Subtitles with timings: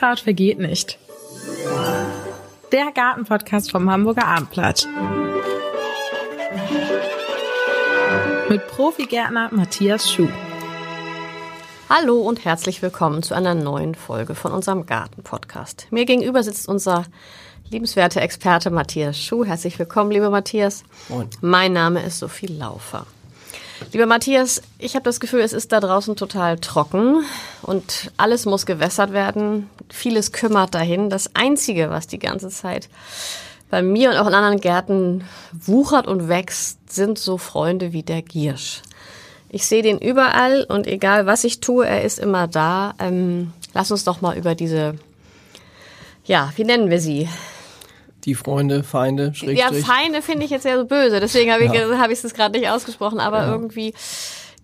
[0.00, 0.98] Unkraut vergeht nicht.
[2.72, 4.88] Der Gartenpodcast vom Hamburger Abendblatt.
[8.48, 10.30] Mit Profigärtner Matthias Schuh.
[11.90, 15.88] Hallo und herzlich willkommen zu einer neuen Folge von unserem Gartenpodcast.
[15.90, 17.04] Mir gegenüber sitzt unser
[17.68, 19.44] liebenswerter Experte Matthias Schuh.
[19.44, 20.82] Herzlich willkommen, lieber Matthias.
[21.10, 21.28] Moin.
[21.42, 23.04] Mein Name ist Sophie Laufer.
[23.92, 27.24] Lieber Matthias, ich habe das Gefühl, es ist da draußen total trocken
[27.62, 29.68] und alles muss gewässert werden.
[29.88, 31.10] Vieles kümmert dahin.
[31.10, 32.88] Das Einzige, was die ganze Zeit
[33.68, 38.22] bei mir und auch in anderen Gärten wuchert und wächst, sind so Freunde wie der
[38.22, 38.82] Giersch.
[39.48, 42.94] Ich sehe den überall und egal was ich tue, er ist immer da.
[43.00, 44.94] Ähm, lass uns doch mal über diese,
[46.24, 47.28] ja, wie nennen wir sie?
[48.24, 49.58] Die Freunde, Feinde, Schrägstrich.
[49.86, 51.88] Ja, Feinde finde ich jetzt ja so böse, deswegen habe ich Ja.
[51.90, 53.52] es hab ich's gerade nicht ausgesprochen, aber Ja.
[53.52, 53.94] irgendwie,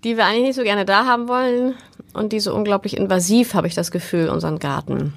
[0.05, 1.75] die wir eigentlich nicht so gerne da haben wollen
[2.13, 5.15] und die so unglaublich invasiv, habe ich das Gefühl, unseren Garten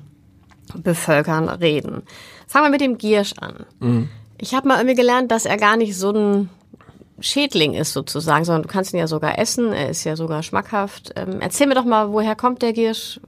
[0.76, 2.04] bevölkern, reden.
[2.48, 3.66] Fangen wir mit dem Giersch an.
[3.80, 4.10] Mhm.
[4.38, 6.50] Ich habe mal irgendwie gelernt, dass er gar nicht so ein
[7.20, 11.12] Schädling ist sozusagen, sondern du kannst ihn ja sogar essen, er ist ja sogar schmackhaft.
[11.18, 13.20] Ähm, erzähl mir doch mal, woher kommt der Giersch?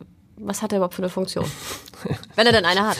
[0.43, 1.45] Was hat er überhaupt für eine Funktion?
[2.35, 2.97] Wenn er denn eine hat.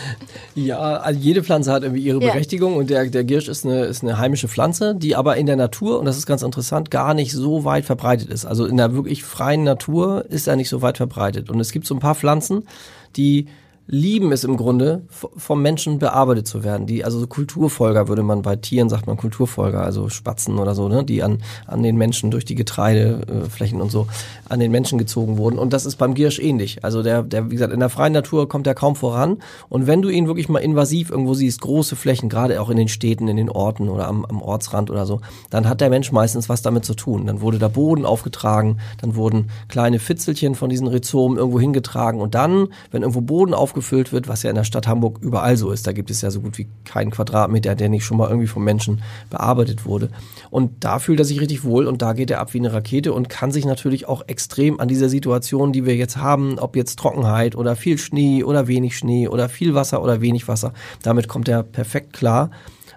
[0.54, 2.32] Ja, also jede Pflanze hat irgendwie ihre Ja.
[2.32, 5.56] Berechtigung und der, der Giersch ist eine, ist eine heimische Pflanze, die aber in der
[5.56, 8.46] Natur, und das ist ganz interessant, gar nicht so weit verbreitet ist.
[8.46, 11.50] Also in der wirklich freien Natur ist er nicht so weit verbreitet.
[11.50, 12.68] Und es gibt so ein paar Pflanzen,
[13.16, 13.48] die
[13.92, 16.88] lieben es im Grunde, vom Menschen bearbeitet zu werden.
[16.88, 20.88] Die, also so Kulturfolger würde man bei Tieren sagt man Kulturfolger, also Spatzen oder so,
[20.88, 24.08] ne, die an, an den Menschen durch die Getreideflächen und so
[24.48, 25.60] an den Menschen gezogen wurden.
[25.60, 26.86] Und das ist beim Giersch ähnlich.
[26.86, 29.40] Also der, der, wie gesagt, in der freien Natur kommt er kaum voran.
[29.68, 32.88] Und wenn du ihn wirklich mal invasiv irgendwo siehst, große Flächen, gerade auch in den
[32.88, 35.20] Städten, in den Orten oder am, am Ortsrand oder so,
[35.50, 37.28] dann hat der Mensch meistens was damit zu tun.
[37.28, 42.36] Dann wurde da Boden aufgetragen, dann wurden kleine Fitzelchen von diesen Rhizomen irgendwo hingetragen und
[42.36, 45.88] dann, wenn irgendwo Boden aufgefüllt wird, was ja in der Stadt Hamburg überall so ist,
[45.88, 48.64] da gibt es ja so gut wie keinen Quadratmeter, der nicht schon mal irgendwie vom
[48.64, 49.02] Menschen
[49.32, 50.10] bearbeitet wurde.
[50.52, 53.12] Und da fühlt er sich richtig wohl und da geht er ab wie eine Rakete
[53.12, 57.00] und kann sich natürlich auch extrem an dieser Situation, die wir jetzt haben, ob jetzt
[57.00, 61.48] Trockenheit oder viel Schnee oder wenig Schnee oder viel Wasser oder wenig Wasser, damit kommt
[61.48, 62.52] er perfekt klar.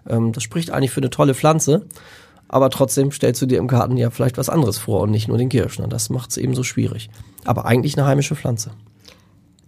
[0.07, 1.87] Ähm, das spricht eigentlich für eine tolle Pflanze.
[2.47, 5.39] Aber trotzdem stellst du dir im Garten ja vielleicht was anderes vor und nicht nur
[5.39, 5.79] den Giersch.
[5.79, 5.89] Ne?
[5.89, 7.09] Das macht es eben so schwierig.
[7.45, 8.71] Aber eigentlich eine heimische Pflanze.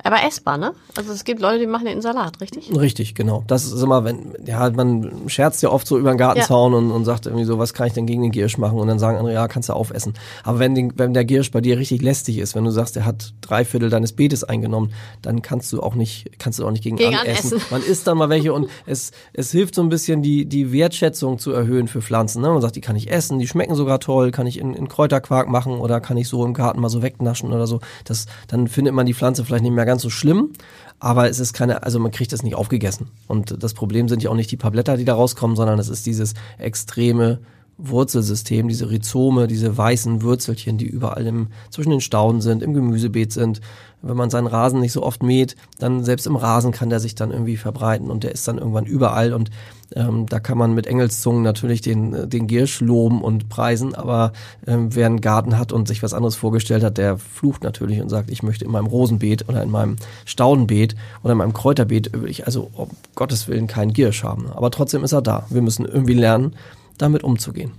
[0.02, 0.72] Aber essbar, ne?
[0.96, 2.70] Also es gibt Leute, die machen den Salat, richtig?
[2.76, 3.44] Richtig, genau.
[3.46, 7.04] Das ist immer, wenn, ja, man scherzt ja oft so über den Gartenzaun und, und
[7.04, 8.78] sagt irgendwie so, was kann ich denn gegen den Giersch machen?
[8.78, 10.14] Und dann sagen andere, ja, kannst du aufessen.
[10.44, 13.04] Aber wenn, den, wenn der Giersch bei dir richtig lästig ist, wenn du sagst, der
[13.04, 14.92] hat drei Viertel deines Beetes eingenommen,
[15.22, 17.60] dann kannst du auch nicht, kannst du auch nicht gegen, Gegen anessen.
[17.70, 21.38] Man isst dann mal welche und es, es hilft so ein bisschen, die, die Wertschätzung
[21.38, 22.42] zu erhöhen für Pflanzen.
[22.42, 22.48] Ne?
[22.48, 25.48] Man sagt, die kann ich essen, die schmecken sogar toll, kann ich in, in Kräuterquark
[25.48, 27.80] machen oder kann ich so im Garten mal so wegnaschen oder so.
[28.04, 30.50] Das, dann findet man die Pflanze vielleicht nicht mehr ganz so schlimm.
[30.98, 33.08] Aber es ist keine, also man kriegt das nicht aufgegessen.
[33.26, 35.88] Und das Problem sind ja auch nicht die paar Blätter, die da rauskommen, sondern es
[35.88, 37.40] ist dieses extreme
[37.78, 43.32] Wurzelsystem, diese Rhizome, diese weißen Würzelchen, die überall im, zwischen den Stauden sind, im Gemüsebeet
[43.32, 43.60] sind.
[44.00, 47.14] Wenn man seinen Rasen nicht so oft mäht, dann selbst im Rasen kann der sich
[47.14, 49.50] dann irgendwie verbreiten und der ist dann irgendwann überall und
[49.94, 54.32] ähm, da kann man mit Engelszungen natürlich den, äh, den Giersch loben und preisen, aber
[54.66, 58.08] ähm, wer einen Garten hat und sich was anderes vorgestellt hat, der flucht natürlich und
[58.08, 62.30] sagt, ich möchte in meinem Rosenbeet oder in meinem Staudenbeet oder in meinem Kräuterbeet, will
[62.30, 64.50] ich also um Gottes Willen keinen Giersch haben.
[64.52, 65.46] Aber trotzdem ist er da.
[65.50, 66.54] Wir müssen irgendwie lernen,
[66.98, 67.72] damit umzugehen.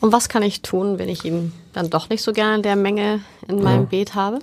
[0.00, 2.76] Und was kann ich tun, wenn ich ihn dann doch nicht so gerne in der
[2.76, 4.40] Menge in meinem Beet habe?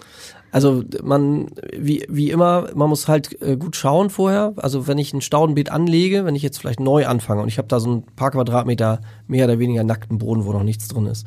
[0.52, 1.48] Also man,
[1.78, 4.54] wie, wie immer, man muss halt äh, gut schauen vorher.
[4.58, 7.70] Also wenn ich ein Staudenbeet anlege, wenn ich jetzt vielleicht neu anfange und ich habe
[7.70, 11.26] da so ein paar Quadratmeter mehr oder weniger nackten Boden, wo noch nichts drin ist.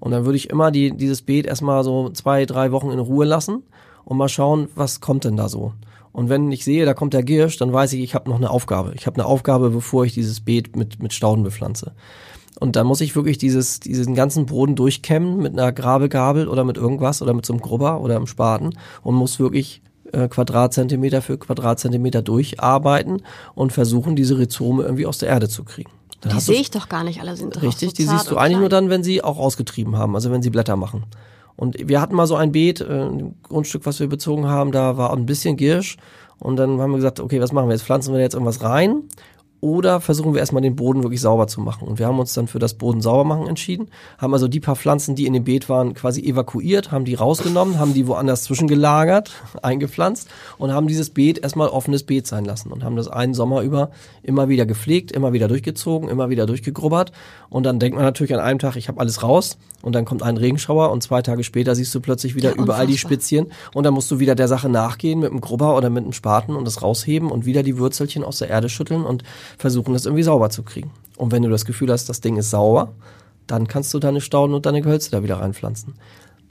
[0.00, 3.24] Und dann würde ich immer die, dieses Beet erstmal so zwei, drei Wochen in Ruhe
[3.24, 3.62] lassen
[4.04, 5.72] und mal schauen, was kommt denn da so.
[6.12, 8.50] Und wenn ich sehe, da kommt der Giersch, dann weiß ich, ich habe noch eine
[8.50, 8.92] Aufgabe.
[8.96, 11.92] Ich habe eine Aufgabe, bevor ich dieses Beet mit, mit Stauden bepflanze.
[12.60, 16.76] Und da muss ich wirklich dieses, diesen ganzen Boden durchkämmen mit einer Grabegabel oder mit
[16.76, 18.70] irgendwas oder mit so einem Grubber oder einem Spaten
[19.02, 19.82] und muss wirklich
[20.12, 23.22] äh, Quadratzentimeter für Quadratzentimeter durcharbeiten
[23.54, 25.90] und versuchen, diese Rhizome irgendwie aus der Erde zu kriegen.
[26.20, 28.58] Dann Die sehe ich doch gar nicht, alle sind Richtig, so die siehst du eigentlich
[28.58, 28.84] nur klein.
[28.84, 31.04] dann, wenn sie auch ausgetrieben haben, also wenn sie Blätter machen.
[31.56, 34.96] Und wir hatten mal so ein Beet, äh, ein Grundstück, was wir bezogen haben, da
[34.96, 35.96] war ein bisschen Giersch.
[36.38, 37.84] Und dann haben wir gesagt, okay, was machen wir jetzt?
[37.84, 39.02] Pflanzen wir jetzt irgendwas rein?
[39.64, 41.88] Oder versuchen wir erstmal den Boden wirklich sauber zu machen.
[41.88, 43.88] Und wir haben uns dann für das Boden sauber machen entschieden,
[44.18, 47.78] haben also die paar Pflanzen, die in dem Beet waren, quasi evakuiert, haben die rausgenommen,
[47.78, 49.32] haben die woanders zwischengelagert,
[49.62, 50.28] eingepflanzt
[50.58, 53.90] und haben dieses Beet erstmal offenes Beet sein lassen und haben das einen Sommer über
[54.22, 57.12] immer wieder gepflegt, immer wieder durchgezogen, immer wieder durchgegrubbert.
[57.48, 60.22] Und dann denkt man natürlich an einem Tag, ich habe alles raus und dann kommt
[60.22, 63.84] ein Regenschauer und zwei Tage später siehst du plötzlich wieder ja, überall die Spitzchen und
[63.84, 66.66] dann musst du wieder der Sache nachgehen mit einem Grubber oder mit einem Spaten und
[66.66, 69.24] das rausheben und wieder die Wurzelchen aus der Erde schütteln und
[69.58, 70.90] versuchen, das irgendwie sauber zu kriegen.
[71.16, 72.92] Und wenn du das Gefühl hast, das Ding ist sauber,
[73.46, 75.94] dann kannst du deine Stauden und deine Gehölze da wieder reinpflanzen.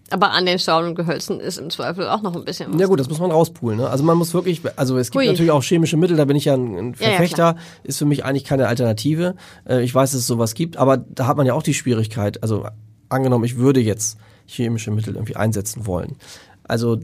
[0.10, 2.80] Aber an den Stauden und Gehölzen ist im Zweifel auch noch ein bisschen was.
[2.80, 3.80] Ja gut, das muss man rauspulen.
[3.80, 3.90] Ne?
[3.90, 5.28] Also man muss wirklich, also es gibt Hui.
[5.28, 8.24] natürlich auch chemische Mittel, da bin ich ja ein Verfechter, ja, ja, ist für mich
[8.24, 9.36] eigentlich keine Alternative.
[9.68, 12.44] Äh, ich weiß, dass es sowas gibt, aber da hat man ja auch die Schwierigkeit,
[12.44, 12.68] also
[13.10, 16.18] angenommen, ich würde jetzt chemische Mittel irgendwie einsetzen wollen.
[16.64, 17.00] Also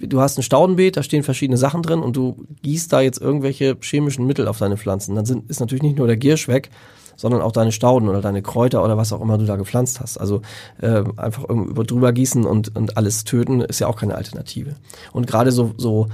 [0.00, 3.76] du hast ein Staudenbeet, da stehen verschiedene Sachen drin und du gießt da jetzt irgendwelche
[3.80, 5.14] chemischen Mittel auf deine Pflanzen.
[5.14, 6.70] Dann sind, ist natürlich nicht nur der Giersch weg,
[7.16, 10.18] sondern auch deine Stauden oder deine Kräuter oder was auch immer du da gepflanzt hast.
[10.18, 10.40] Also
[10.80, 14.76] äh, einfach über drüber gießen und, und alles töten ist ja auch keine Alternative.
[15.12, 16.08] Und gerade so, so,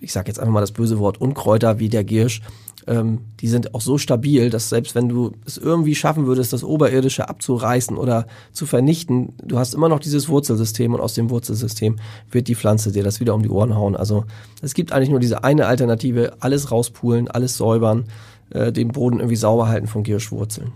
[0.00, 2.40] ich sage jetzt einfach mal das böse Wort Unkräuter wie der Giersch,
[2.86, 6.62] ähm, die sind auch so stabil, dass selbst wenn du es irgendwie schaffen würdest, das
[6.62, 11.96] Oberirdische abzureißen oder zu vernichten, du hast immer noch dieses Wurzelsystem und aus dem Wurzelsystem
[12.30, 13.96] wird die Pflanze dir das wieder um die Ohren hauen.
[13.96, 14.24] Also
[14.62, 18.04] es gibt eigentlich nur diese eine Alternative, alles rauspulen, alles säubern
[18.50, 20.72] äh, den Boden irgendwie sauber halten von Gierschwurzeln.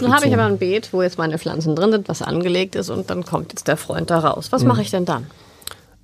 [0.00, 2.90] Nun habe ich aber ein Beet, wo jetzt meine Pflanzen drin sind, was angelegt ist
[2.90, 4.50] und dann kommt jetzt der Freund da raus.
[4.50, 4.68] Was mhm.
[4.68, 5.26] mache ich denn dann?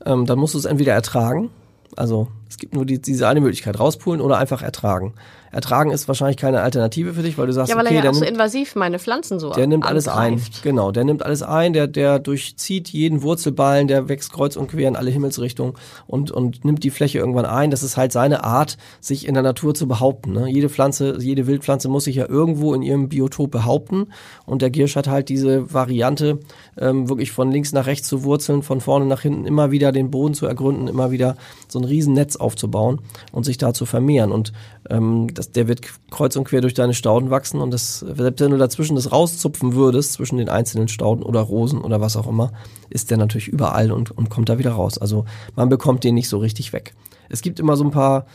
[0.06, 1.50] Ähm, dann musst du es entweder ertragen,
[1.96, 5.14] also es gibt nur die, diese eine Möglichkeit, rauspulen oder einfach ertragen.
[5.52, 8.11] Ertragen ist wahrscheinlich keine Alternative für dich, weil du sagst, ja, weil okay, er ja
[8.11, 10.41] auch so invasiv meine Pflanzen so Der nimmt alles ein.
[10.62, 14.87] Genau, der nimmt alles ein, der, der durchzieht jeden Wurzelballen, der wächst kreuz und quer
[14.87, 15.75] in alle Himmelsrichtungen
[16.06, 17.73] und, und nimmt die Fläche irgendwann ein.
[17.73, 20.32] Das ist halt seine Art, sich in der Natur zu behaupten.
[20.32, 20.49] Ne?
[20.49, 24.08] Jede Pflanze, jede Wildpflanze muss sich ja irgendwo in ihrem Biotop behaupten
[24.46, 26.38] und der Giersch hat halt diese Variante,
[26.79, 30.12] ähm, wirklich von links nach rechts zu wurzeln, von vorne nach hinten immer wieder den
[30.12, 31.37] Boden zu ergründen, immer wieder
[31.67, 33.01] so ein Riesennetz aufzubauen
[33.33, 34.33] und sich da zu vermehren.
[34.33, 34.53] Und
[34.89, 38.51] ähm, das, der wird kreuz und quer durch deine Stauden wachsen und das, selbst wenn
[38.51, 42.53] du dazwischen das rauszupfen würdest, zwischen den einzelnen Stauden oder Rosen oder was auch immer,
[42.89, 44.99] ist der natürlich überall und, und kommt da wieder raus.
[44.99, 45.25] Also
[45.57, 46.95] man bekommt den nicht so richtig weg.
[47.29, 48.27] Es gibt immer so ein paar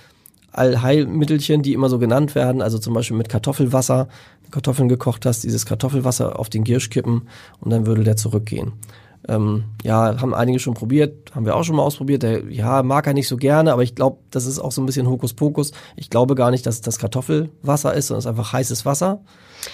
[0.55, 4.07] Allheilmittelchen, die immer so genannt werden, also zum Beispiel mit Kartoffelwasser,
[4.51, 7.27] Kartoffeln gekocht hast, dieses Kartoffelwasser auf den Giersch kippen
[7.59, 8.71] und dann würde der zurückgehen.
[9.27, 12.23] Ähm, ja, haben einige schon probiert, haben wir auch schon mal ausprobiert.
[12.23, 14.85] Der, ja, mag er nicht so gerne, aber ich glaube, das ist auch so ein
[14.85, 15.71] bisschen Hokuspokus.
[15.95, 19.21] Ich glaube gar nicht, dass das Kartoffelwasser ist, sondern es ist einfach heißes Wasser.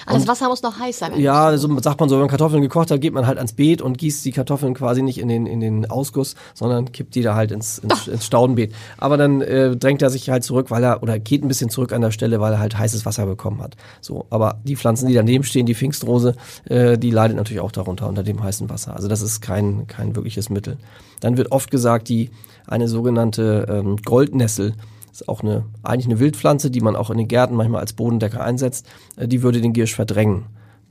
[0.06, 1.20] Also das Wasser muss noch heiß sein.
[1.20, 3.82] Ja, so sagt man so, wenn man Kartoffeln gekocht hat, geht man halt ans Beet
[3.82, 7.36] und gießt die Kartoffeln quasi nicht in den, in den Ausguss, sondern kippt die da
[7.36, 8.74] halt ins, ins, ins Staudenbeet.
[8.98, 11.94] Aber dann äh, drängt er sich halt zurück, weil er, oder geht ein bisschen zurück
[11.94, 13.76] an der Stelle, weil er halt heißes Wasser bekommen hat.
[14.02, 16.36] So, aber die Pflanzen, die daneben stehen, die Pfingstrose,
[16.66, 18.96] äh, die leidet natürlich auch darunter, unter dem heißen Wasser.
[18.96, 20.78] Also das ist kein, kein wirkliches Mittel.
[21.20, 22.32] Dann wird oft gesagt, die
[22.68, 24.74] eine sogenannte ähm, Goldnessel,
[25.12, 28.44] ist auch eine, eigentlich eine Wildpflanze, die man auch in den Gärten manchmal als Bodendecker
[28.44, 28.88] einsetzt.
[29.18, 30.46] Äh, die würde den Giersch verdrängen.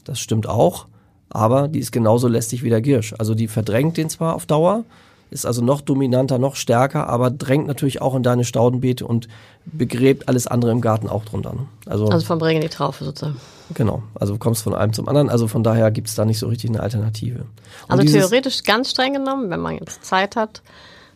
[0.05, 0.87] Das stimmt auch,
[1.29, 3.15] aber die ist genauso lästig wie der Giersch.
[3.19, 4.85] Also die verdrängt den zwar auf Dauer,
[5.31, 9.29] ist also noch dominanter, noch stärker, aber drängt natürlich auch in deine Staudenbeete und
[9.65, 11.53] begräbt alles andere im Garten auch drunter.
[11.53, 11.67] Ne?
[11.87, 13.37] Also, also vom Regen die Traufe sozusagen.
[13.75, 16.41] Genau, also du kommst von einem zum anderen, also von daher gibt es da nicht
[16.41, 17.45] so richtig eine Alternative.
[17.89, 20.63] Und also theoretisch ganz streng genommen, wenn man jetzt Zeit hat,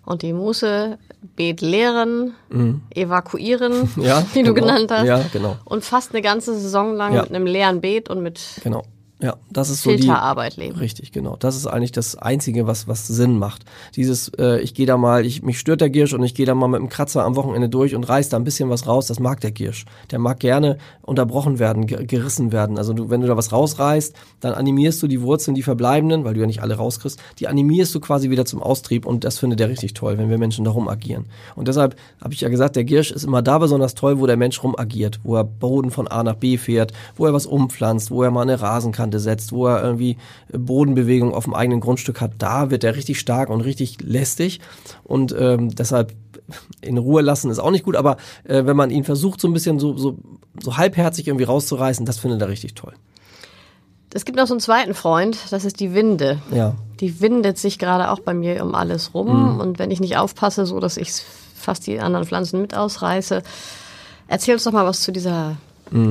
[0.05, 0.99] und die Muße
[1.37, 2.83] Beet leeren, mhm.
[2.95, 4.67] evakuieren, ja, wie du genau.
[4.67, 5.07] genannt hast.
[5.07, 5.57] Ja, genau.
[5.65, 7.23] Und fast eine ganze Saison lang ja.
[7.23, 8.85] mit einem leeren Beet und mit genau.
[9.21, 10.77] Ja, das ist so Filterarbeit leben.
[10.77, 11.37] Richtig, genau.
[11.37, 13.65] Das ist eigentlich das Einzige, was was Sinn macht.
[13.95, 16.55] Dieses, äh, ich gehe da mal, ich mich stört der Giersch und ich gehe da
[16.55, 19.07] mal mit dem Kratzer am Wochenende durch und reiß da ein bisschen was raus.
[19.07, 19.87] Das mag der Giersch.
[20.11, 22.77] Der mag gerne unterbrochen werden, gerissen werden.
[22.77, 26.35] Also du, wenn du da was rausreißt, dann animierst du die Wurzeln, die verbleibenden, weil
[26.35, 29.61] du ja nicht alle rauskriegst, die animierst du quasi wieder zum Austrieb und das findet
[29.61, 31.27] er richtig toll, wenn wir Menschen da rum agieren.
[31.55, 34.37] Und deshalb habe ich ja gesagt, der Giersch ist immer da besonders toll, wo der
[34.37, 38.11] Mensch rum agiert, wo er Boden von A nach B fährt, wo er was umpflanzt,
[38.11, 40.17] wo er mal eine Rasenkante Kante setzt, wo er irgendwie
[40.51, 44.61] Bodenbewegung auf dem eigenen Grundstück hat, da wird er richtig stark und richtig lästig.
[45.03, 46.15] Und ähm, deshalb
[46.81, 49.53] in Ruhe lassen ist auch nicht gut, aber äh, wenn man ihn versucht, so ein
[49.53, 50.17] bisschen so, so,
[50.59, 52.95] so halbherzig irgendwie rauszureißen, das findet er richtig toll.
[54.15, 56.39] Es gibt noch so einen zweiten Freund, das ist die Winde.
[56.53, 56.77] Ja.
[57.01, 59.55] Die windet sich gerade auch bei mir um alles rum.
[59.55, 59.61] Mhm.
[59.61, 63.43] Und wenn ich nicht aufpasse, so dass ich fast die anderen Pflanzen mit ausreiße.
[64.29, 65.57] Erzähl uns doch mal was zu dieser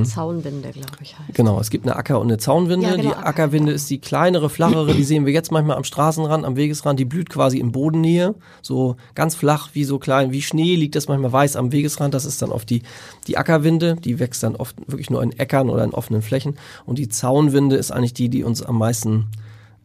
[0.04, 1.34] Zaunwinde, glaube ich, heißt.
[1.34, 2.86] Genau, es gibt eine Acker- und eine Zaunwinde.
[2.86, 5.84] Ja, genau, die Acker, Ackerwinde ist die kleinere, flachere, die sehen wir jetzt manchmal am
[5.84, 6.98] Straßenrand, am Wegesrand.
[7.00, 11.08] Die blüht quasi in Bodennähe, so ganz flach, wie so klein, wie Schnee liegt das
[11.08, 12.14] manchmal weiß am Wegesrand.
[12.14, 12.82] Das ist dann oft die,
[13.26, 16.56] die Ackerwinde, die wächst dann oft wirklich nur in Äckern oder in offenen Flächen.
[16.86, 19.26] Und die Zaunwinde ist eigentlich die, die uns am meisten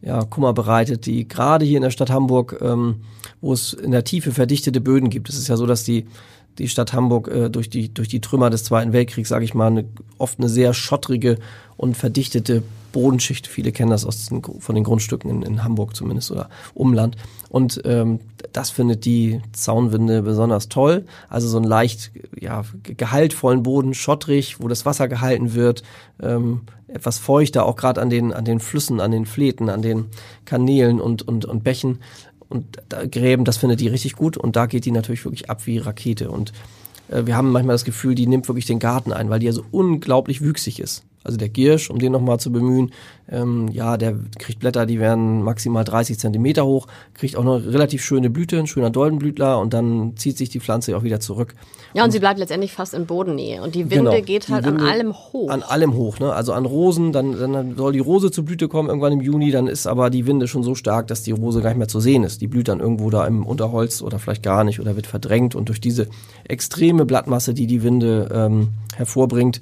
[0.02, 3.02] ja, Kummer bereitet, die gerade hier in der Stadt Hamburg, ähm,
[3.40, 5.28] wo es in der Tiefe verdichtete Böden gibt.
[5.28, 6.06] Es ist ja so, dass die
[6.58, 9.68] die Stadt Hamburg äh, durch die durch die Trümmer des Zweiten Weltkriegs, sage ich mal,
[9.68, 9.84] eine,
[10.18, 11.38] oft eine sehr schottrige
[11.76, 13.46] und verdichtete Bodenschicht.
[13.46, 17.16] Viele kennen das aus den, von den Grundstücken in, in Hamburg zumindest oder Umland.
[17.48, 18.20] Und ähm,
[18.52, 21.04] das findet die Zaunwinde besonders toll.
[21.28, 25.82] Also so einen leicht ja, gehaltvollen Boden, schottrig, wo das Wasser gehalten wird,
[26.20, 30.06] ähm, etwas feuchter, auch gerade an den, an den Flüssen, an den Fläten, an den
[30.44, 32.00] Kanälen und, und, und Bächen
[32.50, 35.66] und da, Gräben, das findet die richtig gut und da geht die natürlich wirklich ab
[35.66, 36.52] wie Rakete und
[37.08, 39.52] äh, wir haben manchmal das Gefühl, die nimmt wirklich den Garten ein, weil die ja
[39.52, 41.04] so unglaublich wüchsig ist.
[41.22, 42.92] Also der Giersch, um den nochmal zu bemühen,
[43.28, 48.02] ähm, ja, der kriegt Blätter, die werden maximal 30 Zentimeter hoch, kriegt auch eine relativ
[48.02, 51.54] schöne Blüte, ein schöner Doldenblütler und dann zieht sich die Pflanze auch wieder zurück.
[51.92, 54.64] Ja, und, und sie bleibt letztendlich fast in Bodennähe und die Winde genau, geht halt
[54.64, 55.50] Winde an allem hoch.
[55.50, 56.32] An allem hoch, ne?
[56.32, 59.66] Also an Rosen, dann, dann soll die Rose zur Blüte kommen irgendwann im Juni, dann
[59.66, 62.24] ist aber die Winde schon so stark, dass die Rose gar nicht mehr zu sehen
[62.24, 62.40] ist.
[62.40, 65.68] Die blüht dann irgendwo da im Unterholz oder vielleicht gar nicht oder wird verdrängt und
[65.68, 66.08] durch diese
[66.48, 69.60] extreme Blattmasse, die die Winde ähm, hervorbringt,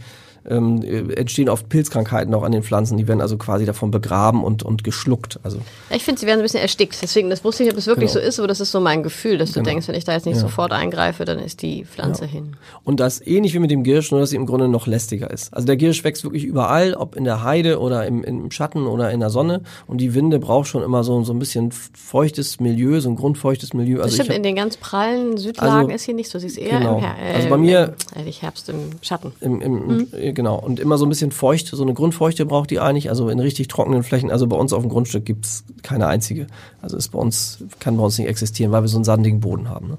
[0.48, 2.96] ähm, entstehen oft Pilzkrankheiten auch an den Pflanzen.
[2.96, 5.38] Die werden also quasi davon begraben und, und geschluckt.
[5.42, 5.58] Also
[5.90, 6.96] Ich finde, sie werden ein bisschen erstickt.
[7.02, 8.22] Deswegen, das wusste ich nicht, ob es wirklich Genau.
[8.22, 9.70] so ist, aber das ist so mein Gefühl, dass du Genau.
[9.70, 10.40] denkst, wenn ich da jetzt nicht Ja.
[10.42, 12.56] sofort eingreife, dann ist die Pflanze hin.
[12.84, 15.52] Und das ähnlich wie mit dem Girsch, nur dass sie im Grunde noch lästiger ist.
[15.54, 19.10] Also der Girsch wächst wirklich überall, ob in der Heide oder im, im Schatten oder
[19.10, 19.62] in der Sonne.
[19.86, 23.74] Und die Winde braucht schon immer so, so ein bisschen feuchtes Milieu, so ein grundfeuchtes
[23.74, 23.96] Milieu.
[23.98, 26.38] Das Also stimmt, ich in den ganz prallen Südlagen Also, ist hier nicht so.
[26.38, 26.96] Sie ist eher genau.
[26.98, 29.32] im, Her äh, Also bei mir- im, äh, Herbst, im Schatten.
[29.40, 30.06] Im, im, Mhm.
[30.38, 30.56] Genau.
[30.56, 33.66] Und immer so ein bisschen feucht, so eine Grundfeuchte braucht die eigentlich, also in richtig
[33.66, 34.30] trockenen Flächen.
[34.30, 36.46] Also bei uns auf dem Grundstück gibt's keine einzige.
[36.80, 39.68] Also ist bei uns, kann bei uns nicht existieren, weil wir so einen sandigen Boden
[39.68, 39.88] haben.
[39.88, 39.98] Ne?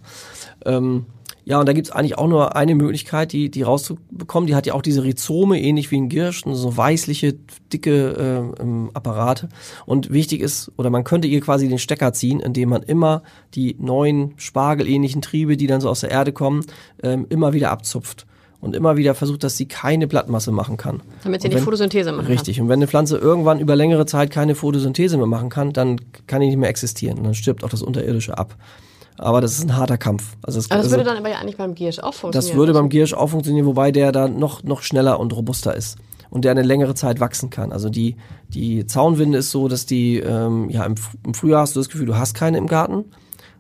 [0.64, 1.06] Ähm,
[1.44, 4.48] ja, und da gibt's eigentlich auch nur eine Möglichkeit, die, die rauszubekommen.
[4.48, 7.36] Die hat ja auch diese Rhizome, ähnlich wie ein Girsch, so weißliche,
[7.74, 9.50] dicke äh, ähm, Apparate.
[9.86, 13.24] Und wichtig ist, oder man könnte ihr quasi den Stecker ziehen, indem man immer
[13.56, 16.64] die neuen spargelähnlichen Triebe, die dann so aus der Erde kommen,
[17.04, 18.26] ähm, immer wieder abzupft.
[18.62, 21.02] Und immer wieder versucht, dass sie keine Blattmasse machen kann.
[21.24, 22.60] Damit sie Und nicht wenn- Photosynthese machen Richtig.
[22.60, 26.42] Und wenn eine Pflanze irgendwann über längere Zeit keine Photosynthese mehr machen kann, dann kann
[26.42, 27.20] die nicht mehr existieren.
[27.20, 28.58] Und dann stirbt auch das Unterirdische ab.
[29.18, 30.36] Aber das ist ein harter Kampf.
[30.42, 30.72] Also kann.
[30.72, 32.50] Aber das also, würde dann aber ja eigentlich beim Giersch auch funktionieren.
[32.52, 35.98] das würde beim Giersch auch funktionieren, wobei der da noch, noch schneller und robuster ist.
[36.30, 37.72] Und der eine längere Zeit wachsen kann.
[37.72, 38.16] Also die,
[38.50, 42.06] die Zaunwinde ist so, dass die, ähm, ja, im, im Frühjahr hast du das Gefühl,
[42.06, 43.06] du hast keine im Garten.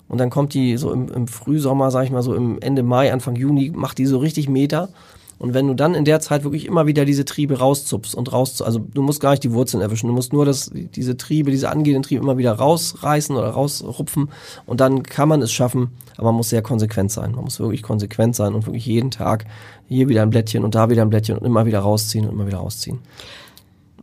[0.09, 3.13] Und dann kommt die so im, im Frühsommer, sag ich mal so im Ende Mai,
[3.13, 4.89] Anfang Juni, macht die so richtig Meter.
[5.37, 8.61] Und wenn du dann in der Zeit wirklich immer wieder diese Triebe rauszupfst und raus,
[8.61, 11.69] also du musst gar nicht die Wurzeln erwischen, du musst nur das, diese Triebe, diese
[11.69, 14.29] angehenden Triebe immer wieder rausreißen oder rausrupfen
[14.65, 17.31] und dann kann man es schaffen, aber man muss sehr konsequent sein.
[17.31, 19.45] Man muss wirklich konsequent sein und wirklich jeden Tag
[19.87, 22.45] hier wieder ein Blättchen und da wieder ein Blättchen und immer wieder rausziehen und immer
[22.45, 22.99] wieder rausziehen.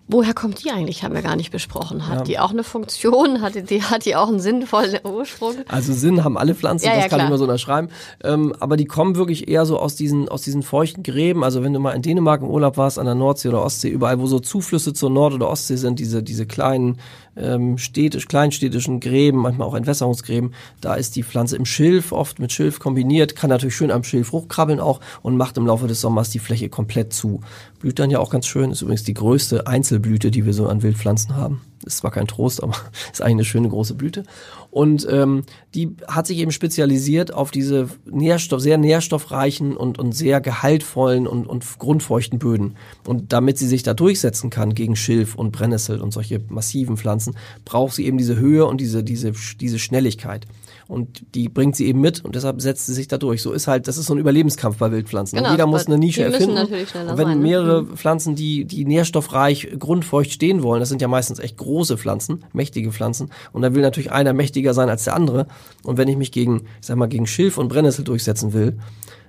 [0.09, 1.03] Woher kommt die eigentlich?
[1.03, 2.07] Haben wir gar nicht besprochen.
[2.07, 3.41] Hat die auch eine Funktion?
[3.41, 5.55] Hat die, die, hat die auch einen sinnvollen Ursprung?
[5.67, 7.89] Also Sinn haben alle Pflanzen, Ja, das ja, kann ich immer so unterschreiben.
[8.23, 11.43] Ähm, aber die kommen wirklich eher so aus diesen, aus diesen feuchten Gräben.
[11.43, 14.21] Also wenn du mal in Dänemark im Urlaub warst, an der Nordsee oder Ostsee, überall,
[14.21, 16.99] wo so Zuflüsse zur Nord- oder Ostsee sind, diese, diese kleinen
[17.37, 22.53] ähm, städtisch, kleinstädtischen Gräben, manchmal auch Entwässerungsgräben, da ist die Pflanze im Schilf, oft mit
[22.53, 26.31] Schilf kombiniert, kann natürlich schön am Schilf hochkrabbeln auch und macht im Laufe des Sommers
[26.31, 27.41] die Fläche komplett zu.
[27.81, 30.83] Blüht dann ja auch ganz schön, ist übrigens die größte Einzelblüte, die wir so an
[30.83, 31.61] Wildpflanzen haben.
[31.85, 32.75] Ist zwar kein Trost, aber
[33.13, 34.25] ist eigentlich eine schöne große Blüte.
[34.71, 40.41] Und ähm, die hat sich eben spezialisiert auf diese Nährstoff, sehr nährstoffreichen und, und sehr
[40.41, 42.77] gehaltvollen und, und grundfeuchten Böden.
[43.07, 47.35] Und damit sie sich da durchsetzen kann gegen Schilf und Brennnessel und solche massiven Pflanzen,
[47.65, 50.47] braucht sie eben diese Höhe und diese, diese, diese Schnelligkeit.
[50.89, 53.43] Und die bringt sie eben mit und deshalb setzt sie sich da durch.
[53.43, 55.37] So ist halt, das ist so ein Überlebenskampf bei Wildpflanzen.
[55.37, 56.57] Genau, Jeder muss eine Nische erfinden.
[56.57, 57.35] und wenn sein, ne?
[57.37, 62.45] mehrere Pflanzen, die, die nährstoffreich, grundfeucht stehen wollen, das sind ja meistens echt große Pflanzen,
[62.53, 63.31] mächtige Pflanzen.
[63.53, 65.49] Und da will natürlich einer mächtiger sein als der andere.
[65.83, 68.79] Und wenn ich mich gegen, ich sag mal, gegen Schilf und Brennnessel durchsetzen will,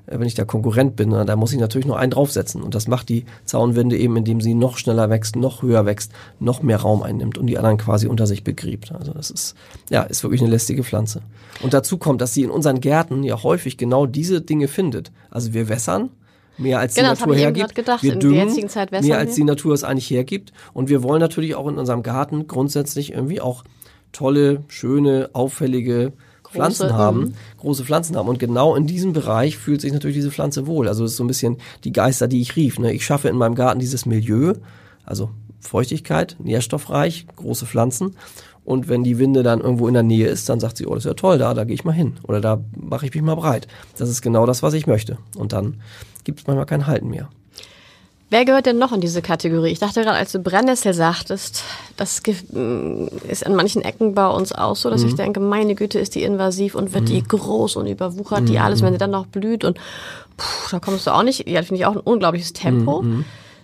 [0.10, 2.62] wenn ich der Konkurrent bin, da muss ich natürlich nur einen draufsetzen.
[2.64, 6.64] Und das macht die Zaunwinde eben, indem sie noch schneller wächst, noch höher wächst, noch
[6.64, 8.92] mehr Raum einnimmt und die anderen quasi unter sich begräbt.
[8.94, 9.56] Also das ist,
[9.90, 11.22] ja, ist wirklich eine lästige Pflanze.
[11.62, 15.12] Und dazu kommt, dass sie in unseren Gärten ja häufig genau diese Dinge findet.
[15.30, 16.10] Also wir wässern,
[16.58, 17.76] mehr als Genau, die Natur hergibt.
[17.76, 18.02] gedacht.
[18.02, 19.36] Wir In der düngen, jetzigen Zeit wässern mehr als wir.
[19.36, 20.54] die Natur es eigentlich hergibt.
[20.74, 23.64] Und wir wollen natürlich auch in unserem Garten grundsätzlich irgendwie auch
[24.14, 26.14] tolle, schöne, auffällige,
[26.52, 28.30] Pflanzen haben, große Pflanzen haben.
[28.30, 30.88] Und genau in diesem Bereich fühlt sich natürlich diese Pflanze wohl.
[30.88, 32.80] Also es ist so ein bisschen die Geister, die ich rief.
[32.80, 32.94] Ne?
[32.94, 34.54] Ich schaffe in meinem Garten dieses Milieu,
[35.06, 38.16] also Feuchtigkeit, nährstoffreich, große Pflanzen.
[38.64, 41.06] Und wenn die Winde dann irgendwo in der Nähe ist, dann sagt sie, oh, das
[41.06, 42.16] ist ja toll, da, da gehe ich mal hin.
[42.24, 43.68] Oder da mache ich mich mal breit.
[43.98, 45.18] Das ist genau das, was ich möchte.
[45.38, 45.82] Und dann
[46.26, 47.30] gibt es manchmal kein Halten mehr.
[48.30, 49.70] Wer gehört denn noch in diese Kategorie?
[49.70, 51.64] Ich dachte gerade, als du Brennnessel sagtest,
[51.96, 55.08] das ist an manchen Ecken bei uns auch so, dass mhm.
[55.08, 57.08] ich denke, meine Güte, ist die invasiv und wird mhm.
[57.08, 58.46] die groß und überwuchert mhm.
[58.48, 59.78] die alles, wenn sie dann noch blüht und
[60.36, 63.02] puh, da kommst du auch nicht, ja, finde ich auch ein unglaubliches Tempo.
[63.02, 63.24] Mhm.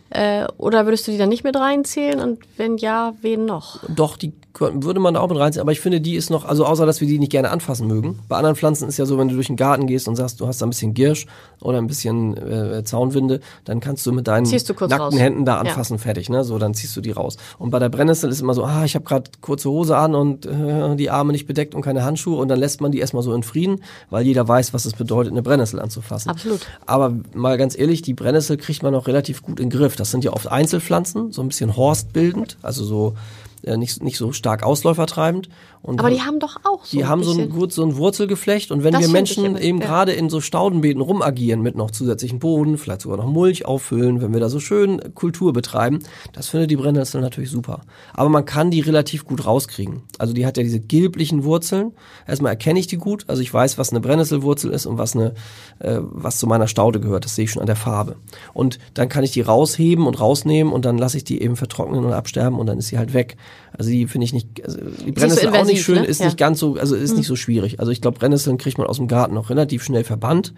[0.09, 3.79] Äh, oder würdest du die dann nicht mit reinzählen und wenn ja, wen noch?
[3.89, 6.65] Doch, die würde man da auch mit reinziehen, aber ich finde, die ist noch, also
[6.65, 8.19] außer dass wir die nicht gerne anfassen mögen.
[8.27, 10.47] Bei anderen Pflanzen ist ja so, wenn du durch den Garten gehst und sagst, du
[10.47, 11.25] hast da ein bisschen Girsch
[11.59, 15.17] oder ein bisschen äh, Zaunwinde, dann kannst du mit deinen du nackten raus.
[15.17, 16.03] Händen da anfassen, ja.
[16.03, 16.43] fertig, ne?
[16.43, 17.37] So, dann ziehst du die raus.
[17.57, 20.45] Und bei der Brennnessel ist immer so, ah, ich habe gerade kurze Hose an und
[20.45, 23.33] äh, die Arme nicht bedeckt und keine Handschuhe und dann lässt man die erstmal so
[23.33, 23.81] in Frieden,
[24.11, 26.29] weil jeder weiß, was es bedeutet, eine Brennnessel anzufassen.
[26.29, 26.61] Absolut.
[26.85, 29.95] Aber mal ganz ehrlich, die Brennnessel kriegt man auch relativ gut in den Griff.
[30.03, 33.15] Das sind ja oft Einzelpflanzen, so ein bisschen horstbildend, also so
[33.63, 35.47] äh, nicht, nicht so stark ausläufertreibend.
[35.83, 38.71] Und Aber die haben doch auch so Die haben so ein, gut, so ein Wurzelgeflecht
[38.71, 39.85] und wenn das wir Menschen eben ja.
[39.85, 44.31] gerade in so Staudenbeeten rumagieren mit noch zusätzlichen Boden, vielleicht sogar noch Mulch auffüllen, wenn
[44.31, 45.99] wir da so schön Kultur betreiben,
[46.31, 47.81] das findet die Brennnessel natürlich super.
[48.13, 50.03] Aber man kann die relativ gut rauskriegen.
[50.19, 51.91] Also die hat ja diese gilblichen Wurzeln.
[52.25, 55.33] Erstmal erkenne ich die gut, also ich weiß, was eine Brennnesselwurzel ist und was eine,
[55.79, 57.25] äh, was zu meiner Staude gehört.
[57.25, 58.15] Das sehe ich schon an der Farbe.
[58.53, 62.05] Und dann kann ich die rausheben und rausnehmen und dann lasse ich die eben vertrocknen
[62.05, 63.35] und absterben und dann ist sie halt weg.
[63.77, 66.05] Also die finde ich nicht, also die Brennnessel auch nicht schön, ne?
[66.05, 66.27] ist ja.
[66.27, 67.17] nicht ganz so, also ist hm.
[67.17, 67.79] nicht so schwierig.
[67.79, 70.53] Also ich glaube, Brennnesseln kriegt man aus dem Garten auch relativ schnell verbannt,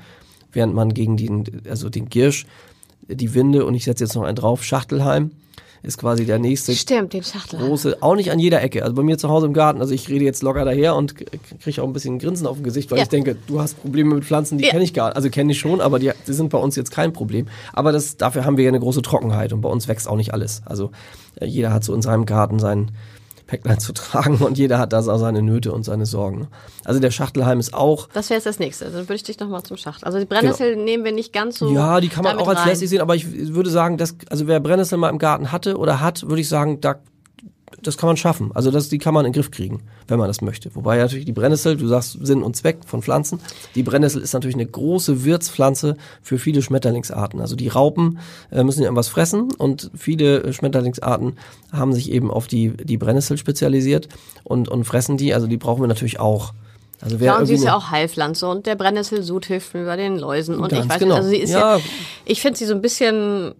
[0.51, 2.45] während man gegen den, also den Giersch,
[3.07, 5.31] die Winde und ich setze jetzt noch einen drauf, Schachtelheim
[5.85, 7.67] ist quasi der nächste Stimmt, den Schachtelheim.
[7.67, 8.83] große, auch nicht an jeder Ecke.
[8.83, 11.81] Also bei mir zu Hause im Garten, also ich rede jetzt locker daher und kriege
[11.81, 13.03] auch ein bisschen Grinsen auf dem Gesicht, weil ja.
[13.03, 14.71] ich denke, du hast Probleme mit Pflanzen, die ja.
[14.71, 15.15] kenne ich gar nicht.
[15.15, 17.47] Also kenne ich schon, aber die, die, sind bei uns jetzt kein Problem.
[17.73, 20.33] Aber das, dafür haben wir ja eine große Trockenheit und bei uns wächst auch nicht
[20.33, 20.63] alles.
[20.65, 20.91] Also
[21.35, 22.91] äh, jeder hat so in seinem Garten seinen
[23.47, 26.47] Päcklein zu tragen und jeder hat da seine Nöte und seine Sorgen.
[26.83, 28.07] Also der Schachtelheim ist auch.
[28.13, 28.85] Das wäre jetzt das nächste.
[28.85, 30.05] Dann würde ich dich nochmal zum Schachtel.
[30.05, 30.83] Also die Brennnessel genau.
[30.83, 31.71] nehmen wir nicht ganz so.
[31.71, 34.59] Ja, die kann man auch als lässig sehen, aber ich würde sagen, dass, also wer
[34.59, 36.95] Brennnessel mal im Garten hatte oder hat, würde ich sagen, da
[37.81, 38.51] das kann man schaffen.
[38.53, 40.73] Also das, die kann man in den Griff kriegen, wenn man das möchte.
[40.75, 43.39] Wobei natürlich die Brennnessel, du sagst Sinn und Zweck von Pflanzen,
[43.73, 47.41] die Brennnessel ist natürlich eine große Wirtspflanze für viele Schmetterlingsarten.
[47.41, 48.19] Also die Raupen
[48.51, 51.37] äh, müssen ja irgendwas fressen und viele Schmetterlingsarten
[51.71, 54.09] haben sich eben auf die, die Brennnessel spezialisiert
[54.43, 55.33] und, und fressen die.
[55.33, 56.53] Also die brauchen wir natürlich auch.
[57.01, 59.97] Also wer ja, und sie ist ja auch Heilpflanze und der Brennesselsud hilft mir bei
[59.97, 61.15] den Läusen und ich weiß genau.
[61.15, 61.83] nicht, also sie ist ja, ja
[62.23, 63.53] ich finde sie so ein bisschen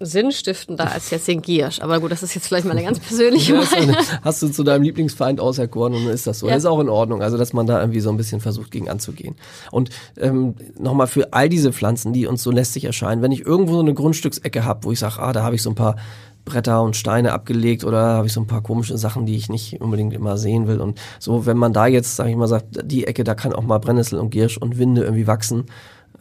[0.00, 1.80] sinnstiftender als jetzt den Giersch.
[1.80, 3.96] Aber gut, das ist jetzt vielleicht mal eine ganz persönliche Meinung.
[4.22, 6.46] Hast du zu deinem Lieblingsfeind auserkoren und dann ist das so.
[6.46, 6.54] Ja.
[6.54, 7.22] Das ist auch in Ordnung.
[7.22, 9.34] Also, dass man da irgendwie so ein bisschen versucht, gegen anzugehen.
[9.70, 13.74] Und ähm, nochmal für all diese Pflanzen, die uns so lästig erscheinen, wenn ich irgendwo
[13.74, 15.96] so eine Grundstücksecke habe, wo ich sage, ah, da habe ich so ein paar
[16.44, 19.80] Bretter und Steine abgelegt oder habe ich so ein paar komische Sachen, die ich nicht
[19.80, 20.80] unbedingt immer sehen will.
[20.80, 23.62] Und so, wenn man da jetzt, sage ich mal, sagt, die Ecke, da kann auch
[23.62, 25.66] mal Brennnessel und Giersch und Winde irgendwie wachsen,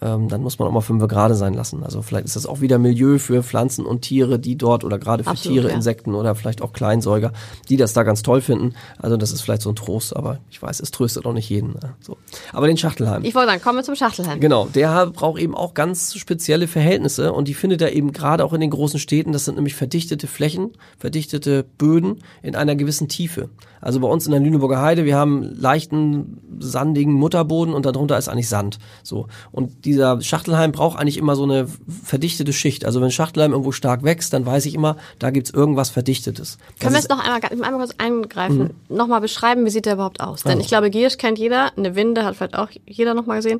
[0.01, 1.83] ähm, dann muss man auch mal fünf gerade sein lassen.
[1.83, 5.23] Also vielleicht ist das auch wieder Milieu für Pflanzen und Tiere, die dort oder gerade
[5.23, 5.75] für Absolut, Tiere, ja.
[5.75, 7.31] Insekten oder vielleicht auch Kleinsäuger,
[7.69, 8.73] die das da ganz toll finden.
[8.99, 11.73] Also das ist vielleicht so ein Trost, aber ich weiß, es tröstet auch nicht jeden.
[11.73, 11.95] Ne?
[11.99, 12.17] So.
[12.53, 13.23] Aber den Schachtelheim.
[13.23, 14.39] Ich wollte sagen, kommen wir zum Schachtelheim.
[14.39, 18.53] Genau, der braucht eben auch ganz spezielle Verhältnisse und die findet er eben gerade auch
[18.53, 19.31] in den großen Städten.
[19.31, 23.49] Das sind nämlich verdichtete Flächen, verdichtete Böden in einer gewissen Tiefe.
[23.81, 28.27] Also bei uns in der Lüneburger Heide, wir haben leichten, sandigen Mutterboden und darunter ist
[28.27, 28.79] eigentlich Sand.
[29.03, 29.27] So.
[29.51, 31.67] Und dieser Schachtelhalm braucht eigentlich immer so eine
[32.03, 32.85] verdichtete Schicht.
[32.85, 36.57] Also wenn Schachtelhalm irgendwo stark wächst, dann weiß ich immer, da gibt's irgendwas Verdichtetes.
[36.79, 38.95] Können wir es noch einmal, einmal kurz eingreifen, mhm.
[38.95, 40.43] nochmal beschreiben, wie sieht der überhaupt aus?
[40.43, 40.61] Denn also.
[40.61, 43.59] ich glaube, Giersch kennt jeder, eine Winde hat vielleicht auch jeder nochmal gesehen.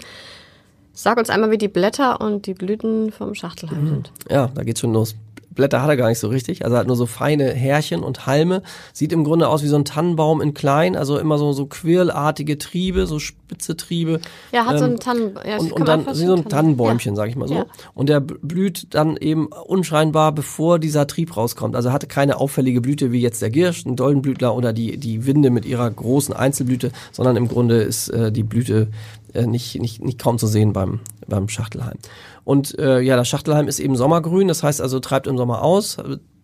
[0.91, 3.87] Sag uns einmal, wie die Blätter und die Blüten vom Schachtelhalm mhm.
[3.87, 4.11] sind.
[4.29, 5.15] Ja, da geht's schon los.
[5.57, 6.63] Blätter hat er gar nicht so richtig.
[6.63, 8.61] Also er hat nur so feine Härchen und Halme.
[8.93, 10.95] Sieht im Grunde aus wie so ein Tannenbaum in klein.
[10.95, 14.21] Also immer so, so quirlartige Triebe, so spitze Triebe.
[14.51, 17.15] Ja, hat ähm, so einen Tannen, ja, und, und dann so ein Tannenbäumchen, ja.
[17.17, 17.55] sag ich mal so.
[17.55, 17.65] Ja.
[17.93, 21.75] Und der blüht dann eben unscheinbar, bevor dieser Trieb rauskommt.
[21.75, 25.49] Also hatte keine auffällige Blüte wie jetzt der Girsch, ein Doldenblütler oder die, die Winde
[25.49, 28.87] mit ihrer großen Einzelblüte, sondern im Grunde ist äh, die Blüte
[29.33, 31.97] nicht, nicht, nicht kaum zu sehen beim, beim Schachtelheim.
[32.43, 35.97] Und äh, ja, das Schachtelheim ist eben sommergrün, das heißt also treibt im Sommer aus,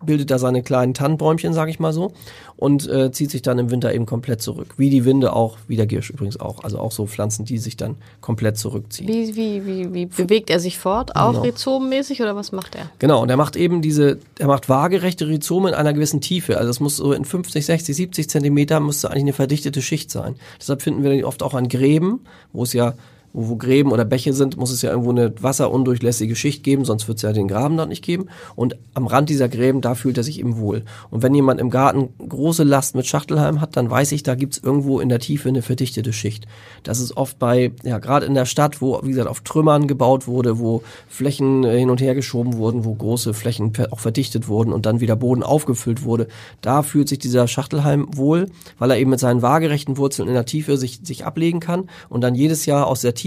[0.06, 2.12] bildet da seine kleinen Tannenbäumchen, sage ich mal so,
[2.56, 4.76] und äh, zieht sich dann im Winter eben komplett zurück.
[4.78, 6.64] Wie die Winde auch, wie der Giersch übrigens auch.
[6.64, 9.08] Also auch so Pflanzen, die sich dann komplett zurückziehen.
[9.08, 11.16] Wie, wie, wie, wie bewegt er sich fort?
[11.16, 11.42] Auch Genau.
[11.44, 12.90] rhizomenmäßig oder was macht er?
[13.00, 16.58] Genau, und er macht eben diese, er macht waagerechte Rhizome in einer gewissen Tiefe.
[16.58, 20.36] Also es muss so in 50, 60, 70 Zentimeter müsste eigentlich eine verdichtete Schicht sein.
[20.60, 22.94] Deshalb finden wir die oft auch an Gräben, wo es ja,
[23.34, 27.08] wo, wo Gräben oder Bäche sind, muss es ja irgendwo eine wasserundurchlässige Schicht geben, sonst
[27.08, 28.28] wird es ja den Graben dort nicht geben.
[28.56, 30.84] Und am Rand dieser Gräben, da fühlt er sich eben wohl.
[31.10, 34.60] Und wenn jemand im Garten große Last mit Schachtelhalm hat, dann weiß ich, da gibt's
[34.60, 36.46] irgendwo in der Tiefe eine verdichtete Schicht.
[36.84, 40.28] Das ist oft bei, ja, gerade in der Stadt, wo, wie gesagt, auf Trümmern gebaut
[40.28, 44.72] wurde, wo Flächen äh, hin und her geschoben wurden, wo große Flächen auch verdichtet wurden
[44.72, 46.28] und dann wieder Boden aufgefüllt wurde.
[46.62, 50.46] Da fühlt sich dieser Schachtelhalm wohl, weil er eben mit seinen waagerechten Wurzeln in der
[50.46, 53.23] Tiefe sich, sich ablegen kann und dann jedes Jahr aus der Tiefe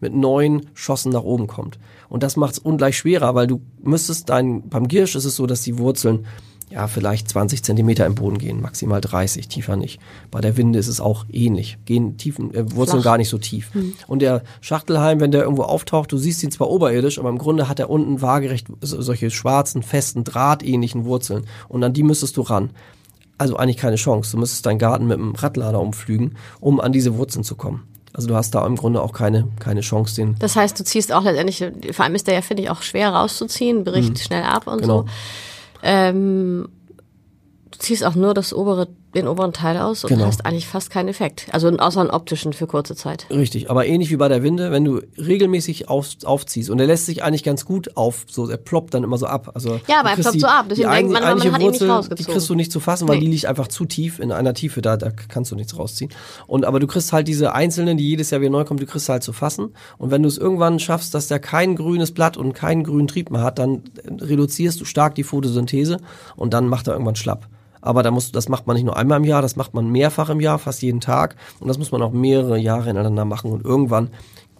[0.00, 1.78] mit neuen Schossen nach oben kommt.
[2.08, 5.46] Und das macht es ungleich schwerer, weil du müsstest dein, beim Giersch ist es so,
[5.46, 6.26] dass die Wurzeln
[6.70, 10.00] ja, vielleicht 20 Zentimeter im Boden gehen, maximal 30, tiefer nicht.
[10.30, 11.78] Bei der Winde ist es auch ähnlich.
[11.86, 13.12] Gehen tiefen, äh, Wurzeln Flach.
[13.12, 13.70] gar nicht so tief.
[14.06, 17.70] Und der Schachtelhalm, wenn der irgendwo auftaucht, du siehst ihn zwar oberirdisch, aber im Grunde
[17.70, 21.46] hat er unten waagerecht so- solche schwarzen, festen, drahtähnlichen Wurzeln.
[21.68, 22.68] Und an die müsstest du ran.
[23.38, 24.32] Also eigentlich keine Chance.
[24.32, 27.84] Du müsstest deinen Garten mit einem Radlader umflügen, um an diese Wurzeln zu kommen.
[28.18, 31.12] Also du hast da im Grunde auch keine, keine Chance, den Das heißt, du ziehst
[31.12, 34.66] auch letztendlich, vor allem ist der ja, finde ich, auch schwer rauszuziehen, bricht schnell ab
[34.66, 35.02] und Genau.
[35.02, 35.06] so.
[35.84, 36.68] Ähm,
[37.70, 40.26] du ziehst auch nur das obere, den oberen Teil aus und Genau.
[40.26, 41.46] hast eigentlich fast keinen Effekt.
[41.52, 43.26] Also außer einen optischen für kurze Zeit.
[43.30, 47.06] Richtig, aber ähnlich wie bei der Winde, wenn du regelmäßig auf, aufziehst und der lässt
[47.06, 49.52] sich eigentlich ganz gut auf, so er ploppt dann immer so ab.
[49.54, 51.44] Also Ja, aber du er ploppt die- so ab, die deswegen denkt man, man hat
[51.44, 52.24] ihn nicht Wurzel, rausgezogen.
[52.26, 53.24] Die kriegst du nicht zu fassen, weil Nee.
[53.24, 56.10] die liegt einfach zu tief in einer Tiefe, da, da kannst du nichts rausziehen.
[56.46, 59.08] Und aber du kriegst halt diese einzelnen, die jedes Jahr wieder neu kommen, die kriegst
[59.08, 59.70] du halt zu fassen.
[59.96, 63.30] Und wenn du es irgendwann schaffst, dass der kein grünes Blatt und keinen grünen Trieb
[63.30, 63.82] mehr hat, dann
[64.20, 65.98] reduzierst du stark die Photosynthese
[66.36, 67.48] und dann macht er irgendwann schlapp.
[67.80, 69.90] Aber da musst, du- das macht man nicht nur einmal im Jahr, das macht man
[69.90, 71.36] mehrfach im Jahr, fast jeden Tag.
[71.60, 73.52] Und das muss man auch mehrere Jahre hintereinander machen.
[73.52, 74.08] Und irgendwann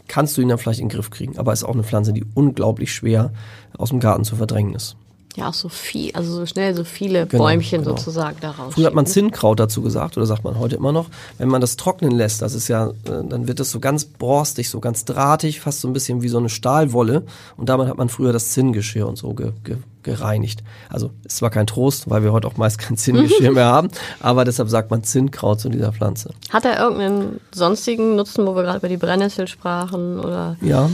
[0.06, 1.38] kannst du ihn dann vielleicht in den Griff kriegen.
[1.38, 3.32] Aber es ist auch eine Pflanze, die unglaublich schwer
[3.76, 4.96] aus dem Garten zu verdrängen ist.
[5.36, 7.94] Ja, auch so viel, also so schnell so viele Genau, Bäumchen genau.
[7.96, 8.74] sozusagen daraus.
[8.74, 11.06] Früher hat man Zinnkraut dazu gesagt, oder sagt man heute immer noch.
[11.36, 14.68] Wenn man das trocknen lässt, das ist ja, äh, dann wird das so ganz borstig,
[14.68, 17.24] so ganz drahtig, fast so ein bisschen wie so eine Stahlwolle.
[17.56, 19.76] Und damit hat man früher das Zinngeschirr und so ge, ge,
[20.08, 20.62] gereinigt.
[20.88, 23.88] Also ist zwar kein Trost, weil wir heute auch meist kein Zinngeschirr mehr haben,
[24.20, 26.30] aber deshalb sagt man Zinnkraut zu dieser Pflanze.
[26.50, 30.18] Hat er irgendeinen sonstigen Nutzen, wo wir gerade über die Brennnessel sprachen?
[30.20, 30.90] Oder Ja.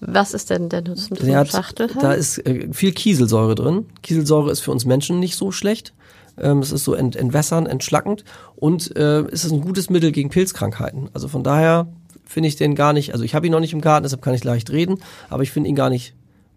[0.00, 2.00] was ist denn der Nutzen Der hat, Schachtelhalm?
[2.00, 3.86] da ist äh, viel Kieselsäure drin.
[4.02, 5.94] Kieselsäure ist für uns Menschen nicht so schlecht.
[6.38, 8.22] Ähm, es ist so ent, entwässernd, entschlackend
[8.56, 11.08] und äh, es ist ein gutes Mittel gegen Pilzkrankheiten.
[11.14, 11.86] Also von daher
[12.26, 14.34] finde ich den gar nicht, also ich habe ihn noch nicht im Garten, deshalb kann
[14.34, 14.98] ich leicht reden,
[15.30, 16.12] aber ich finde ihn gar nicht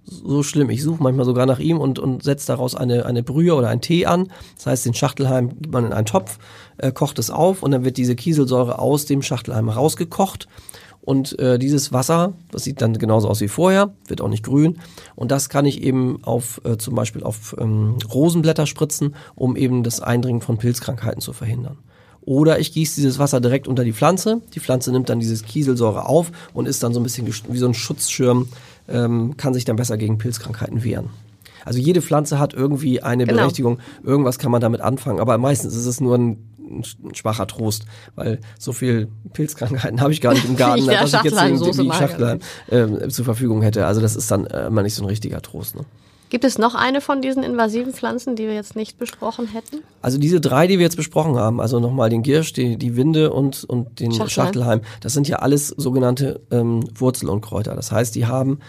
[0.09, 0.69] so schlimm.
[0.69, 3.81] Ich suche manchmal sogar nach ihm und, und setze daraus eine, eine Brühe oder einen
[3.81, 4.29] Tee an.
[4.55, 6.39] Das heißt, den Schachtelhalm gibt man in einen Topf,
[6.77, 10.47] äh, kocht es auf und dann wird diese Kieselsäure aus dem Schachtelhalm rausgekocht.
[11.01, 14.79] Und äh, dieses Wasser, das sieht dann genauso aus wie vorher, wird auch nicht grün.
[15.15, 19.83] Und das kann ich eben auf äh, zum Beispiel auf ähm, Rosenblätter spritzen, um eben
[19.83, 21.77] das Eindringen von Pilzkrankheiten zu verhindern.
[22.21, 24.41] Oder ich gieße dieses Wasser direkt unter die Pflanze.
[24.53, 27.65] Die Pflanze nimmt dann dieses Kieselsäure auf und ist dann so ein bisschen wie so
[27.65, 28.49] ein Schutzschirm,
[28.91, 31.09] ähm, kann sich dann besser gegen Pilzkrankheiten wehren.
[31.65, 33.39] Also jede Pflanze hat irgendwie eine Genau.
[33.41, 33.79] Berechtigung.
[34.03, 37.47] Irgendwas kann man damit anfangen, aber meistens ist es nur ein, ein sch- ein schwacher
[37.47, 41.91] Trost, weil so viel Pilzkrankheiten habe ich gar nicht im Garten, dass ich jetzt irgendwie.
[41.91, 43.85] Schachtelhalm äh, zur Verfügung hätte.
[43.85, 45.75] Also das ist dann äh, immer nicht so ein richtiger Trost.
[45.75, 45.81] Ne?
[46.29, 49.83] Gibt es noch eine von diesen invasiven Pflanzen, die wir jetzt nicht besprochen hätten?
[50.01, 53.33] Also diese drei, die wir jetzt besprochen haben, also nochmal den Giersch, die, die Winde
[53.33, 54.29] und, und den Schachtelhalm.
[54.29, 57.75] Schachtelhalm, das sind ja alles sogenannte ähm, Wurzelunkräuter.
[57.75, 58.59] Das heißt, die haben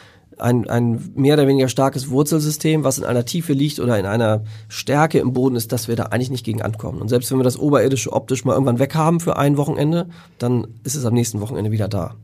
[0.40, 4.42] ein, ein mehr oder weniger starkes Wurzelsystem, was in einer Tiefe liegt oder in einer
[4.68, 7.01] Stärke im Boden ist, dass wir da eigentlich nicht gegen ankommen.
[7.01, 10.66] Und selbst wenn wir das Oberirdische optisch mal irgendwann weg haben für ein Wochenende, dann
[10.85, 12.14] ist es am nächsten Wochenende wieder da.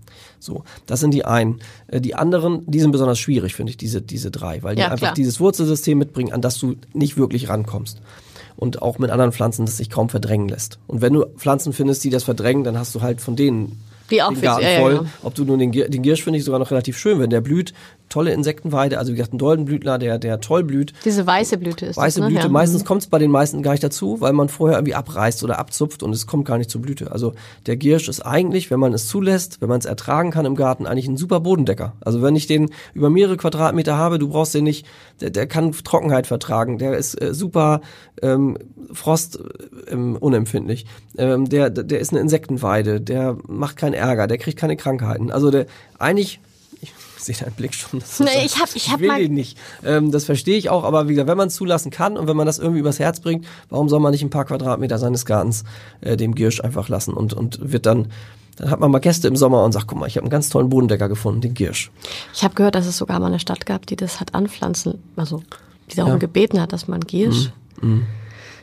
[0.46, 1.60] So, das sind die einen.
[1.88, 4.86] Äh, Die anderen, die sind besonders schwierig, finde ich, diese, diese drei, weil die Ja,
[4.88, 5.14] einfach klar.
[5.14, 8.00] dieses Wurzelsystem mitbringen, an das du nicht wirklich rankommst.
[8.56, 10.78] Und auch mit anderen Pflanzen, das sich kaum verdrängen lässt.
[10.86, 13.78] Und wenn du Pflanzen findest, die das verdrängen, dann hast du halt von denen
[14.10, 14.98] Die auch den Garten ja, ja, voll.
[14.98, 15.10] genau.
[15.22, 17.72] Ob du nun den, den Giersch finde ich sogar noch relativ schön, wenn der blüht.
[18.08, 20.92] Tolle Insektenweide, also wie gesagt, ein Doldenblütler, der, der toll blüht.
[21.04, 22.30] Diese weiße Blüte ist Weiße das, ne?
[22.34, 22.52] Blüte, Ja.
[22.52, 25.58] meistens kommt es bei den meisten gar nicht dazu, weil man vorher irgendwie abreißt oder
[25.58, 27.10] abzupft und es kommt gar nicht zur Blüte.
[27.10, 27.32] Also
[27.66, 30.86] der Giersch ist eigentlich, wenn man es zulässt, wenn man es ertragen kann im Garten,
[30.86, 31.94] eigentlich ein super Bodendecker.
[32.00, 34.86] Also wenn ich den über mehrere Quadratmeter habe, du brauchst den nicht,
[35.20, 37.80] der, der kann Trockenheit vertragen, der ist äh, super
[38.22, 38.56] ähm,
[38.92, 39.38] Frost
[39.88, 40.86] ähm, unempfindlich,
[41.18, 45.30] ähm, der, der ist eine Insektenweide, der macht keinen Ärger, der kriegt keine Krankheiten.
[45.30, 45.66] Also der
[45.98, 46.40] eigentlich
[46.80, 48.00] Ich sehe deinen Blick schon.
[48.00, 49.58] Das Nee, ich hab- ich hab will mal- ihn nicht.
[49.84, 52.36] Ähm, das verstehe ich auch, aber wie gesagt, wenn man es zulassen kann und wenn
[52.36, 55.64] man das irgendwie übers Herz bringt, warum soll man nicht ein paar Quadratmeter seines Gartens
[56.02, 58.08] äh, dem Giersch einfach lassen und, und wird dann,
[58.56, 60.48] dann hat man mal Gäste im Sommer und sagt, guck mal, ich habe einen ganz
[60.50, 61.90] tollen Bodendecker gefunden, den Giersch.
[62.34, 65.42] Ich habe gehört, dass es sogar mal eine Stadt gab, die das hat anpflanzen, also
[65.90, 66.18] die darum Ja.
[66.18, 67.50] gebeten hat, dass man Giersch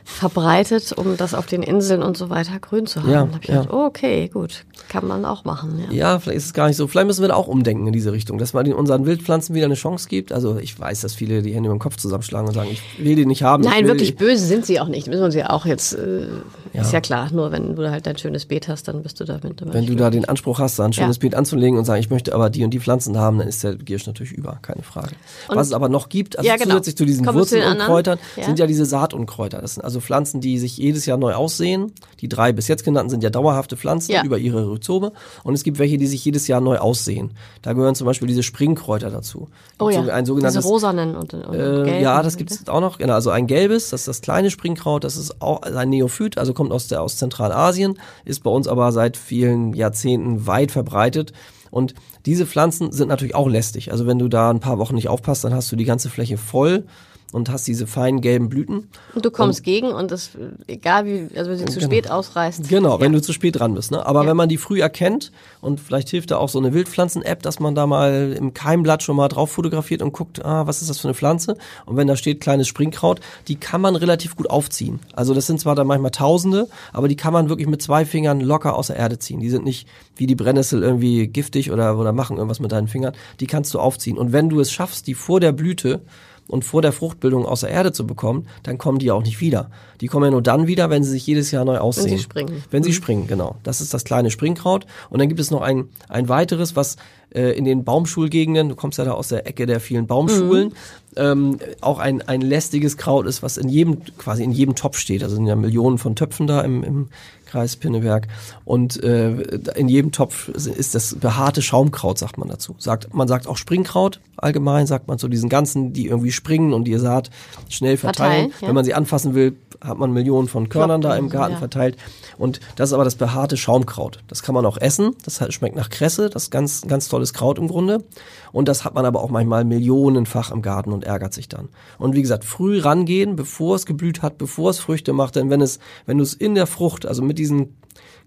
[0.04, 3.10] verbreitet, um das auf den Inseln und so weiter grün zu haben.
[3.10, 3.62] Ja, da ich ja.
[3.62, 5.82] gedacht, oh, okay, gut, kann man auch machen.
[5.90, 5.94] Ja.
[5.94, 6.86] Ja, vielleicht ist es gar nicht so.
[6.86, 9.74] Vielleicht müssen wir da auch umdenken in diese Richtung, dass man unseren Wildpflanzen wieder eine
[9.74, 10.32] Chance gibt.
[10.32, 13.16] Also ich weiß, dass viele die Hände über den Kopf zusammenschlagen und sagen, ich will
[13.16, 13.64] die nicht haben.
[13.64, 14.24] Nein, wirklich die.
[14.24, 15.08] böse sind sie auch nicht.
[15.08, 16.26] Müssen wir sie auch jetzt, äh,
[16.72, 16.82] Ja.
[16.82, 19.62] ist ja klar, nur wenn du halt dein schönes Beet hast, dann bist du damit
[19.62, 21.20] immer Wenn du da den Anspruch hast, da ein schönes Ja.
[21.20, 23.76] Beet anzulegen und sagen, ich möchte aber die und die Pflanzen haben, dann ist der
[23.76, 25.12] Giersch natürlich über, keine Frage.
[25.48, 26.64] Was es aber noch gibt, also genau.
[26.64, 28.18] zusätzlich zu diesen Kommen wir zu anderen.
[28.36, 28.44] Ja.
[28.44, 29.60] sind ja diese Saatunkräuter.
[29.60, 31.92] Das sind also Pflanzen, die sich jedes Jahr neu aussehen.
[32.20, 34.24] Die drei bis jetzt genannten sind ja dauerhafte Pflanzen Ja.
[34.24, 35.12] über ihre Rhizome.
[35.42, 37.32] Und es gibt welche, die sich jedes Jahr neu aussehen.
[37.62, 39.48] Da gehören zum Beispiel diese Springkräuter dazu.
[39.78, 42.00] Oh Gibt ja, so Ein diese sogenanntes rosanen und, und äh, gelben.
[42.00, 42.98] ja, das gibt's auch noch.
[42.98, 46.52] Genau, also ein gelbes, das ist das kleine Springkraut, das ist auch ein Neophyt, also
[46.54, 51.32] kommt aus der aus Zentralasien, ist bei uns aber seit vielen Jahrzehnten weit verbreitet.
[51.70, 53.90] Und diese Pflanzen sind natürlich auch lästig.
[53.90, 56.36] Also wenn du da ein paar Wochen nicht aufpasst, dann hast du die ganze Fläche
[56.38, 56.84] voll
[57.34, 58.88] und hast diese feinen gelben Blüten.
[59.12, 60.30] Und du kommst gegen und das,
[60.68, 62.68] egal wie, also wenn sie zu spät ausreißt.
[62.68, 63.18] Genau, wenn ja.
[63.18, 63.90] du zu spät dran bist.
[63.90, 64.06] Ne?
[64.06, 64.28] Aber Ja.
[64.28, 67.74] wenn man die früh erkennt und vielleicht hilft da auch so eine Wildpflanzen-App, dass man
[67.74, 71.08] da mal im Keimblatt schon mal drauf fotografiert und guckt, ah, was ist das für
[71.08, 71.56] eine Pflanze?
[71.86, 75.00] Und wenn da steht kleines Springkraut, die kann man relativ gut aufziehen.
[75.12, 78.40] Also das sind zwar dann manchmal Tausende, aber die kann man wirklich mit zwei Fingern
[78.40, 79.40] locker aus der Erde ziehen.
[79.40, 83.14] Die sind nicht wie die Brennnessel irgendwie giftig oder, oder machen irgendwas mit deinen Fingern.
[83.40, 84.18] Die kannst du aufziehen.
[84.18, 86.00] Und wenn du es schaffst, die vor der Blüte
[86.48, 89.70] und vor der Fruchtbildung aus der Erde zu bekommen, dann kommen die auch nicht wieder.
[90.00, 92.08] Die kommen ja nur dann wieder, wenn sie sich jedes Jahr neu aussehen.
[92.08, 92.62] sie springen.
[92.70, 93.56] Wenn sie springen, genau.
[93.62, 94.86] Das ist das kleine Springkraut.
[95.08, 96.96] Und dann gibt es noch ein, ein weiteres, was
[97.34, 100.74] äh, in den Baumschulgegenden, du kommst ja da aus der Ecke der vielen Baumschulen,
[101.16, 105.22] ähm, auch ein, ein lästiges Kraut ist, was in jedem, quasi in jedem Topf steht.
[105.22, 107.08] Also sind ja Millionen von Töpfen da im, im
[107.54, 108.26] Kreis Pinneberg.
[108.64, 109.30] Und äh,
[109.76, 112.74] in jedem Topf ist das behaarte Schaumkraut, sagt man dazu.
[112.78, 116.82] Sagt, man sagt auch Springkraut, allgemein sagt man zu diesen ganzen, die irgendwie springen und
[116.82, 117.30] die Saat
[117.68, 118.50] schnell verteilen.
[118.50, 118.68] Verteilen, ja.
[118.68, 121.58] Wenn man sie anfassen will, hat man Millionen von Körnern da im Garten ja.
[121.58, 121.96] verteilt.
[122.38, 124.24] Und das ist aber das behaarte Schaumkraut.
[124.26, 125.14] Das kann man auch essen.
[125.24, 126.30] Das schmeckt nach Kresse.
[126.30, 128.02] Das ist ganz, ganz tolles Kraut im Grunde.
[128.50, 131.68] Und das hat man aber auch manchmal millionenfach im Garten und ärgert sich dann.
[131.98, 135.36] Und wie gesagt, früh rangehen, bevor es geblüht hat, bevor es Früchte macht.
[135.36, 137.76] Denn wenn es, wenn du es in der Frucht, also mit diesen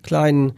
[0.03, 0.53] kleinen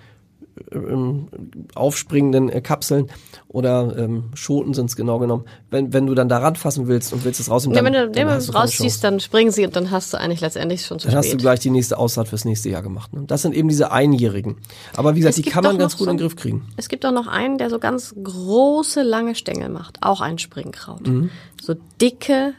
[0.74, 1.28] ähm,
[1.74, 3.10] aufspringenden äh, Kapseln
[3.48, 5.46] oder ähm, Schoten sind es genau genommen.
[5.70, 8.06] Wenn, wenn du dann da ranfassen willst und willst es rausnehmen, Ja, dann, wenn du
[8.12, 11.00] dann den hast du rausziehst, dann springen sie und dann hast du eigentlich letztendlich schon
[11.00, 11.42] zu Dann hast du spät.
[11.42, 13.14] gleich die nächste Aussaat fürs nächste Jahr gemacht.
[13.14, 13.24] Ne?
[13.26, 14.58] Das sind eben diese Einjährigen.
[14.98, 16.68] Aber wie gesagt, Es die kann man ganz gut so in den Griff kriegen.
[16.76, 20.00] Es gibt auch noch einen, der so ganz große, lange Stängel macht.
[20.02, 21.08] Auch ein Springkraut.
[21.08, 21.30] Mhm.
[21.62, 22.54] So dicke,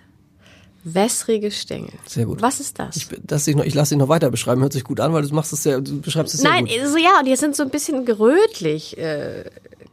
[0.85, 1.91] wässrige Stängel.
[2.07, 2.41] Sehr gut.
[2.43, 2.97] Was ist das?
[2.97, 4.63] Ich, das ich, noch, ich lasse dich noch weiter beschreiben.
[4.63, 6.79] Hört sich gut an, weil du machst es sehr, du beschreibst es sehr Nein, gut.
[6.81, 9.45] also ja, die sind so ein bisschen gerötlich äh,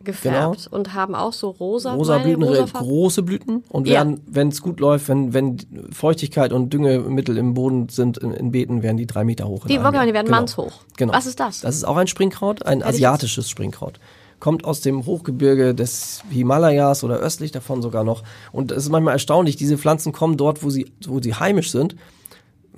[0.03, 3.95] gefärbt und haben auch so rosa, Rosa Blüten, rosa große Blüten und Ja.
[3.95, 5.57] werden, wenn es gut läuft, wenn, wenn
[5.91, 9.65] Feuchtigkeit und Düngemittel im Boden sind in, in Beeten, werden die drei Meter hoch.
[9.65, 10.29] Die, die werden Genau.
[10.29, 10.71] mannshoch.
[10.95, 11.13] Genau.
[11.13, 11.61] Was ist das?
[11.61, 13.99] Das ist auch ein Springkraut, ein asiatisches Springkraut.
[14.39, 18.23] Kommt aus dem Hochgebirge des Himalayas oder östlich davon sogar noch.
[18.51, 21.95] Und es ist manchmal erstaunlich, diese Pflanzen kommen dort, wo sie, wo sie heimisch sind,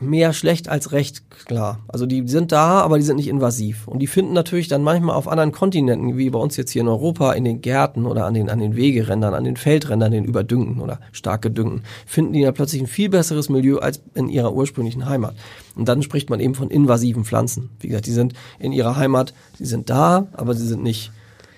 [0.01, 1.79] mehr schlecht als recht klar.
[1.87, 3.87] Also die sind da, aber die sind nicht invasiv.
[3.87, 6.87] Und die finden natürlich dann manchmal auf anderen Kontinenten, wie bei uns jetzt hier in
[6.87, 10.81] Europa, in den Gärten oder an den, an den Wegerändern, an den Feldrändern, den überdüngten
[10.81, 15.07] oder stark gedüngten, finden die da plötzlich ein viel besseres Milieu als in ihrer ursprünglichen
[15.07, 15.35] Heimat.
[15.75, 17.69] Und dann spricht man eben von invasiven Pflanzen.
[17.79, 21.11] Wie gesagt, die sind in ihrer Heimat, sie sind da, aber sie sind nicht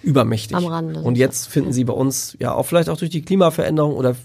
[0.03, 0.57] übermächtig.
[0.57, 3.95] Am Rande Und jetzt finden sie bei uns, ja, auch vielleicht auch durch die Klimaveränderung
[3.95, 4.15] oder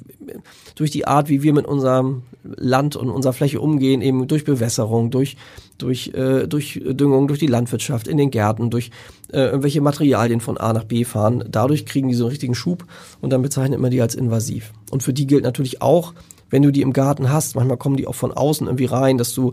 [0.74, 5.10] durch die Art, wie wir mit unserem Land und unserer Fläche umgehen, eben durch Bewässerung,
[5.10, 5.36] durch,
[5.78, 8.90] durch, äh, durch Düngung, durch die Landwirtschaft, in den Gärten, durch
[9.32, 11.44] äh, irgendwelche Materialien von A nach B fahren.
[11.48, 12.84] Dadurch kriegen die so einen richtigen Schub
[13.20, 14.72] und dann bezeichnet man die als invasiv.
[14.90, 16.14] Und für die gilt natürlich auch,
[16.50, 19.34] wenn du die im Garten hast, manchmal kommen die auch von außen irgendwie rein, dass
[19.34, 19.52] du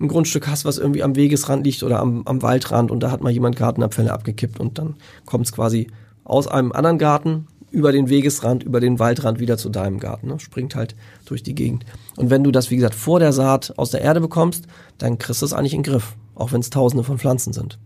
[0.00, 3.22] ein Grundstück hast, was irgendwie am Wegesrand liegt oder am, am Waldrand und da hat
[3.22, 5.88] mal jemand Gartenabfälle abgekippt und dann kommt es quasi
[6.24, 10.28] aus einem anderen Garten über den Wegesrand, über den Waldrand wieder zu deinem Garten.
[10.28, 10.38] Ne?
[10.38, 11.84] Springt halt durch die Gegend.
[12.16, 14.66] Und wenn du das, wie gesagt, vor der Saat aus der Erde bekommst,
[14.98, 17.78] dann kriegst du es eigentlich in den Griff, auch wenn es tausende von Pflanzen sind.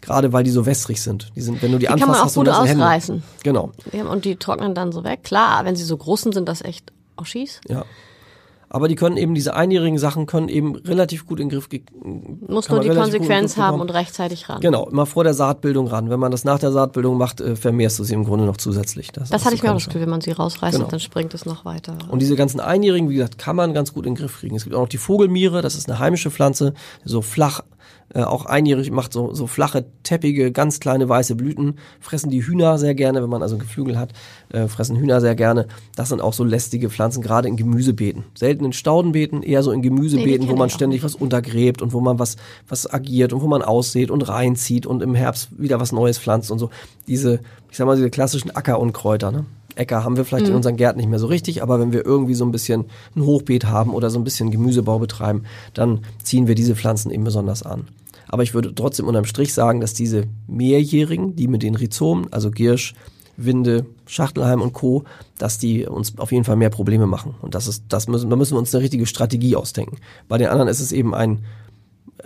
[0.00, 1.30] Gerade weil die so wässrig sind.
[1.36, 2.84] Die sind, wenn du die, kann anfasst, man auch hast du gut Hände.
[2.84, 3.22] ausreißen.
[3.42, 3.72] Genau.
[3.92, 5.22] Ja, und die trocknen dann so weg.
[5.24, 7.60] Klar, wenn sie so groß sind, sind das echt Oschis.
[7.68, 7.84] Ja.
[8.74, 11.68] Aber die können eben diese einjährigen Sachen können eben relativ gut in den Griff
[12.48, 14.62] Muss nur die Konsequenz haben und rechtzeitig ran.
[14.62, 16.08] Genau, immer vor der Saatbildung ran.
[16.08, 19.12] Wenn man das nach der Saatbildung macht, äh, vermehrst du sie im Grunde noch zusätzlich.
[19.12, 20.88] Das, das hatte ich mir auch das Gefühl, wenn man sie rausreißt, genau.
[20.88, 21.98] dann springt es noch weiter.
[22.08, 24.56] Und diese ganzen Einjährigen, wie gesagt, kann man ganz gut in den Griff kriegen.
[24.56, 26.72] Es gibt auch noch die Vogelmiere, das ist eine heimische Pflanze,
[27.04, 27.60] so flach
[28.14, 31.78] äh, auch einjährig macht so, so flache, teppige, ganz kleine weiße Blüten.
[32.00, 34.12] Fressen die Hühner sehr gerne, wenn man also Geflügel hat,
[34.52, 35.66] äh, fressen Hühner sehr gerne.
[35.96, 38.24] Das sind auch so lästige Pflanzen, gerade in Gemüsebeeten.
[38.34, 42.00] Selten in Staudenbeeten, eher so in Gemüsebeeten, nee, wo man ständig was untergräbt und wo
[42.00, 42.36] man was,
[42.68, 46.50] was agiert und wo man aussät und reinzieht und im Herbst wieder was Neues pflanzt
[46.50, 46.70] und so.
[47.06, 49.46] Diese, ich sag mal, diese klassischen Ackerunkräuter, ne?
[49.74, 50.52] Äcker haben wir vielleicht mhm.
[50.52, 53.22] in unseren Gärten nicht mehr so richtig, aber wenn wir irgendwie so ein bisschen ein
[53.22, 57.62] Hochbeet haben oder so ein bisschen Gemüsebau betreiben, dann ziehen wir diese Pflanzen eben besonders
[57.62, 57.88] an.
[58.28, 62.50] Aber ich würde trotzdem unterm Strich sagen, dass diese mehrjährigen, die mit den Rhizomen, also
[62.50, 62.94] Giersch,
[63.36, 65.04] Winde, Schachtelheim und Co.,
[65.38, 67.34] dass die uns auf jeden Fall mehr Probleme machen.
[67.40, 69.98] Und das ist, das müssen, da müssen wir uns eine richtige Strategie ausdenken.
[70.28, 71.44] Bei den anderen ist es eben ein,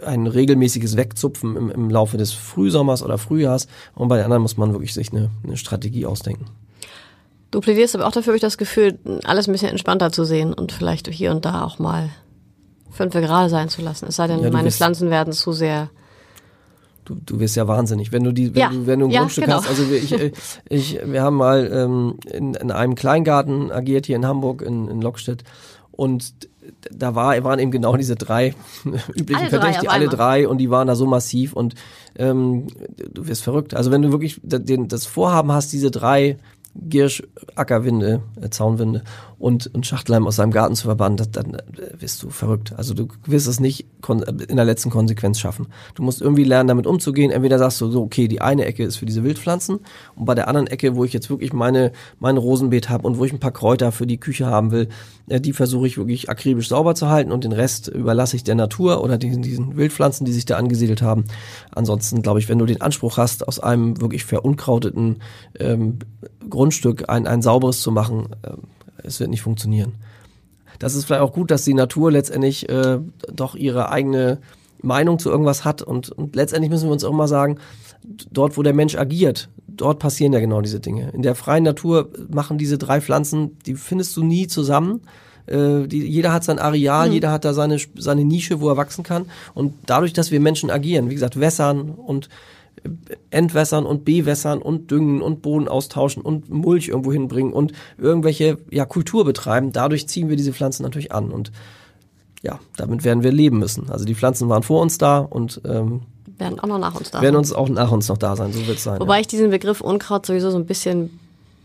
[0.05, 3.67] ein regelmäßiges Wegzupfen im, im Laufe des Frühsommers oder Frühjahrs.
[3.95, 6.47] Und bei den anderen muss man wirklich sich eine, eine Strategie ausdenken.
[7.57, 10.73] Du plädierst aber auch dafür, ich das Gefühl, alles ein bisschen entspannter zu sehen und
[10.73, 12.11] vielleicht hier und da auch mal
[12.91, 14.05] fünf gerade sein zu lassen.
[14.09, 15.89] Es sei denn, ja, meine wirst, Pflanzen werden zu sehr.
[17.07, 18.69] Du, du wirst ja wahnsinnig, wenn du die, wenn, ja.
[18.69, 19.57] du, wenn du ein ja, Grundstück genau.
[19.57, 19.71] hast.
[19.71, 20.33] Also ich, äh,
[20.69, 25.01] ich, wir haben mal ähm, in, in einem Kleingarten agiert hier in Hamburg, in, in
[25.01, 25.43] Lockstedt.
[25.93, 26.35] Und
[26.91, 28.55] da war, waren eben genau diese drei
[29.15, 31.75] üblichen alle Verdächtigen, alle drei, und die waren da so massiv und
[32.19, 32.67] ähm,
[33.13, 33.75] du wirst verrückt.
[33.75, 36.37] Also wenn du wirklich das Vorhaben hast, diese drei
[36.83, 37.23] Giersch,
[37.55, 39.03] Ackerwinde, äh, Zaunwinde
[39.39, 41.61] und, und Schachtelheim aus seinem Garten zu verbannen, das, dann äh,
[42.01, 42.73] wirst du verrückt.
[42.77, 43.87] Also du wirst es nicht
[44.49, 45.67] in der letzten Konsequenz schaffen.
[45.95, 47.31] Du musst irgendwie lernen, damit umzugehen.
[47.31, 49.81] Entweder sagst du so, okay, die eine Ecke ist für diese Wildpflanzen
[50.15, 53.25] und bei der anderen Ecke, wo ich jetzt wirklich meine mein Rosenbeet habe und wo
[53.25, 54.89] ich ein paar Kräuter für die Küche haben will,
[55.29, 58.55] äh, die versuche ich wirklich akribisch sauber zu halten und den Rest überlasse ich der
[58.55, 61.25] Natur oder diesen, diesen Wildpflanzen, die sich da angesiedelt haben.
[61.75, 65.23] Ansonsten glaube ich, wenn du den Anspruch hast, aus einem wirklich verunkrauteten
[65.59, 65.99] ähm,
[66.49, 68.51] Grundstück ein, ein sauberes zu machen, äh,
[69.07, 69.95] es wird nicht funktionieren.
[70.79, 72.99] Das ist vielleicht auch gut, dass die Natur letztendlich äh,
[73.33, 74.39] doch ihre eigene
[74.83, 77.59] Meinung zu irgendwas hat und, und letztendlich müssen wir uns auch mal sagen,
[78.31, 81.11] dort, wo der Mensch agiert, dort passieren ja genau diese Dinge.
[81.11, 85.01] In der freien Natur machen diese drei Pflanzen, die findest du nie zusammen.
[85.47, 87.15] Äh, die, jeder hat sein Areal, mhm.
[87.15, 89.27] jeder hat da seine, seine Nische, wo er wachsen kann.
[89.55, 92.29] Und dadurch, dass wir Menschen agieren, wie gesagt, wässern und
[93.31, 98.85] entwässern und bewässern und düngen und Boden austauschen und Mulch irgendwo hinbringen und irgendwelche ja,
[98.85, 99.73] Kultur betreiben.
[99.73, 101.53] Dadurch ziehen wir diese Pflanzen natürlich an und
[102.43, 103.91] ja, damit werden wir leben müssen.
[103.91, 106.03] Also die Pflanzen waren vor uns da und ähm,
[106.39, 107.39] werden auch noch nach uns da werden sein.
[107.39, 109.01] uns auch nach uns noch da sein, so wird es sein.
[109.01, 109.21] Wobei ja.
[109.21, 111.19] ich diesen Begriff Unkraut sowieso so ein bisschen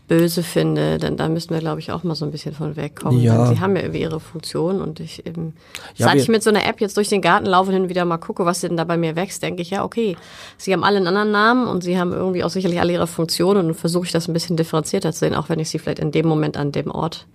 [0.08, 3.20] böse finde, denn da müssen wir, glaube ich, auch mal so ein bisschen von wegkommen.
[3.20, 3.46] Ja.
[3.46, 5.54] sie haben ja irgendwie ihre Funktion und ich eben,
[5.94, 7.88] ja, seit ich mit so einer App jetzt durch den Garten laufe und hin und
[7.88, 10.16] wieder mal gucke, was denn da bei mir wächst, denke ich, ja, okay,
[10.58, 13.68] sie haben alle einen anderen Namen und sie haben irgendwie auch sicherlich alle ihre Funktionen
[13.68, 16.10] und versuche ich das ein bisschen differenzierter zu sehen, auch wenn ich sie vielleicht in
[16.10, 17.26] dem Moment an dem Ort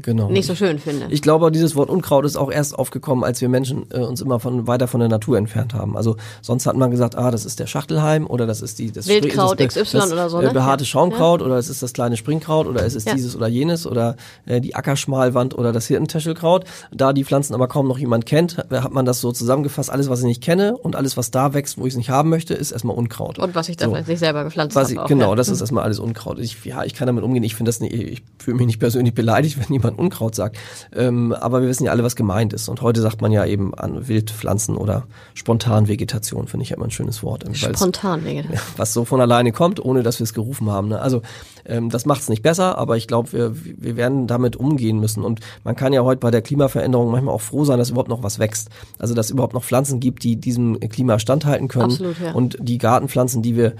[0.00, 0.30] genau.
[0.30, 1.06] nicht so schön finde.
[1.10, 4.40] Ich glaube, dieses Wort Unkraut ist auch erst aufgekommen, als wir Menschen äh, uns immer
[4.40, 5.96] von weiter von der Natur entfernt haben.
[5.96, 9.08] Also sonst hat man gesagt, ah, das ist der Schachtelheim oder das ist die das
[9.08, 10.40] Wildkraut das, XY das, oder so.
[10.40, 10.50] Ne?
[10.50, 11.46] Äh, behaarte Schaumkraut ja.
[11.46, 13.14] oder es ist das kleine Springkraut oder es ist ja.
[13.14, 16.64] dieses oder jenes oder äh, die Ackerschmalwand oder das Hirtentäschelkraut.
[16.92, 20.20] Da die Pflanzen aber kaum noch jemand kennt, hat man das so zusammengefasst, alles was
[20.20, 22.72] ich nicht kenne und alles was da wächst, wo ich es nicht haben möchte, ist
[22.72, 23.38] erstmal Unkraut.
[23.38, 23.96] Und was ich dann so.
[23.96, 24.92] nicht selber gepflanzt habe.
[25.08, 25.36] Genau, ja.
[25.36, 26.38] das ist erstmal alles Unkraut.
[26.38, 27.42] Ich, ja, ich kann damit umgehen.
[27.42, 30.56] Ich finde das nicht, ich fühle mich nicht persönlich beleidigt, wenn jemand Unkraut sagt.
[30.94, 32.68] Ähm, aber wir wissen ja alle, was gemeint ist.
[32.68, 36.90] Und heute sagt man ja eben an Wildpflanzen oder Spontanvegetation, finde ich ja immer ein
[36.90, 37.44] schönes Wort.
[37.52, 38.58] Spontanvegetation.
[38.76, 40.88] Was so von alleine kommt, ohne dass wir es gerufen haben.
[40.88, 41.00] Ne?
[41.00, 41.22] Also
[41.64, 45.22] ähm, das macht es nicht besser, aber ich glaube, wir, wir werden damit umgehen müssen.
[45.22, 48.22] Und man kann ja heute bei der Klimaveränderung manchmal auch froh sein, dass überhaupt noch
[48.22, 48.68] was wächst.
[48.98, 51.92] Also dass es überhaupt noch Pflanzen gibt, die diesem Klima standhalten können.
[51.92, 52.32] Absolut, ja.
[52.32, 53.74] Und die Gartenpflanzen, die wir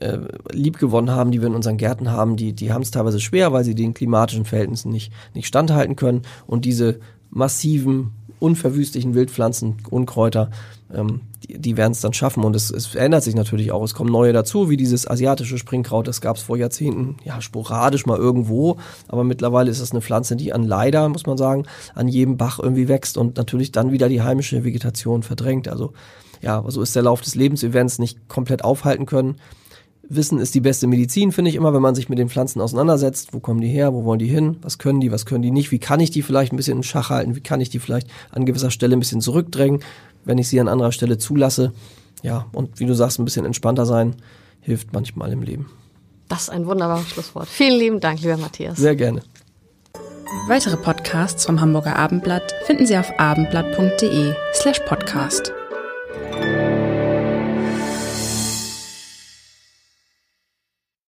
[0.00, 0.18] äh,
[0.52, 3.52] lieb gewonnen haben, die wir in unseren Gärten haben, die, die haben es teilweise schwer,
[3.52, 6.22] weil sie den klimatischen Verhältnissen nicht, nicht standhalten können.
[6.46, 10.50] Und diese massiven, unverwüstlichen Wildpflanzen, Unkräuter,
[10.92, 12.44] ähm, die, die werden es dann schaffen.
[12.44, 13.82] Und es, es verändert sich natürlich auch.
[13.82, 18.06] Es kommen neue dazu, wie dieses asiatische Springkraut, das gab es vor Jahrzehnten, ja, sporadisch
[18.06, 18.76] mal irgendwo.
[19.08, 22.58] Aber mittlerweile ist es eine Pflanze, die an leider, muss man sagen, an jedem Bach
[22.58, 25.68] irgendwie wächst und natürlich dann wieder die heimische Vegetation verdrängt.
[25.68, 25.92] Also
[26.42, 29.36] ja, so ist der Lauf des Lebens, wir werden es nicht komplett aufhalten können.
[30.08, 33.32] Wissen ist die beste Medizin, finde ich immer, wenn man sich mit den Pflanzen auseinandersetzt.
[33.32, 33.92] Wo kommen die her?
[33.92, 34.56] Wo wollen die hin?
[34.62, 35.10] Was können die?
[35.10, 35.72] Was können die nicht?
[35.72, 37.34] Wie kann ich die vielleicht ein bisschen in Schach halten?
[37.34, 39.80] Wie kann ich die vielleicht an gewisser Stelle ein bisschen zurückdrängen,
[40.24, 41.72] wenn ich sie an anderer Stelle zulasse?
[42.22, 44.16] Ja, und wie du sagst, ein bisschen entspannter sein
[44.60, 45.70] hilft manchmal im Leben.
[46.28, 47.46] Das ist ein wunderbares Schlusswort.
[47.46, 48.76] Vielen lieben Dank, lieber Matthias.
[48.78, 49.22] Sehr gerne.
[50.48, 55.52] Weitere Podcasts vom Hamburger Abendblatt finden Sie auf abendblatt.de slash podcast.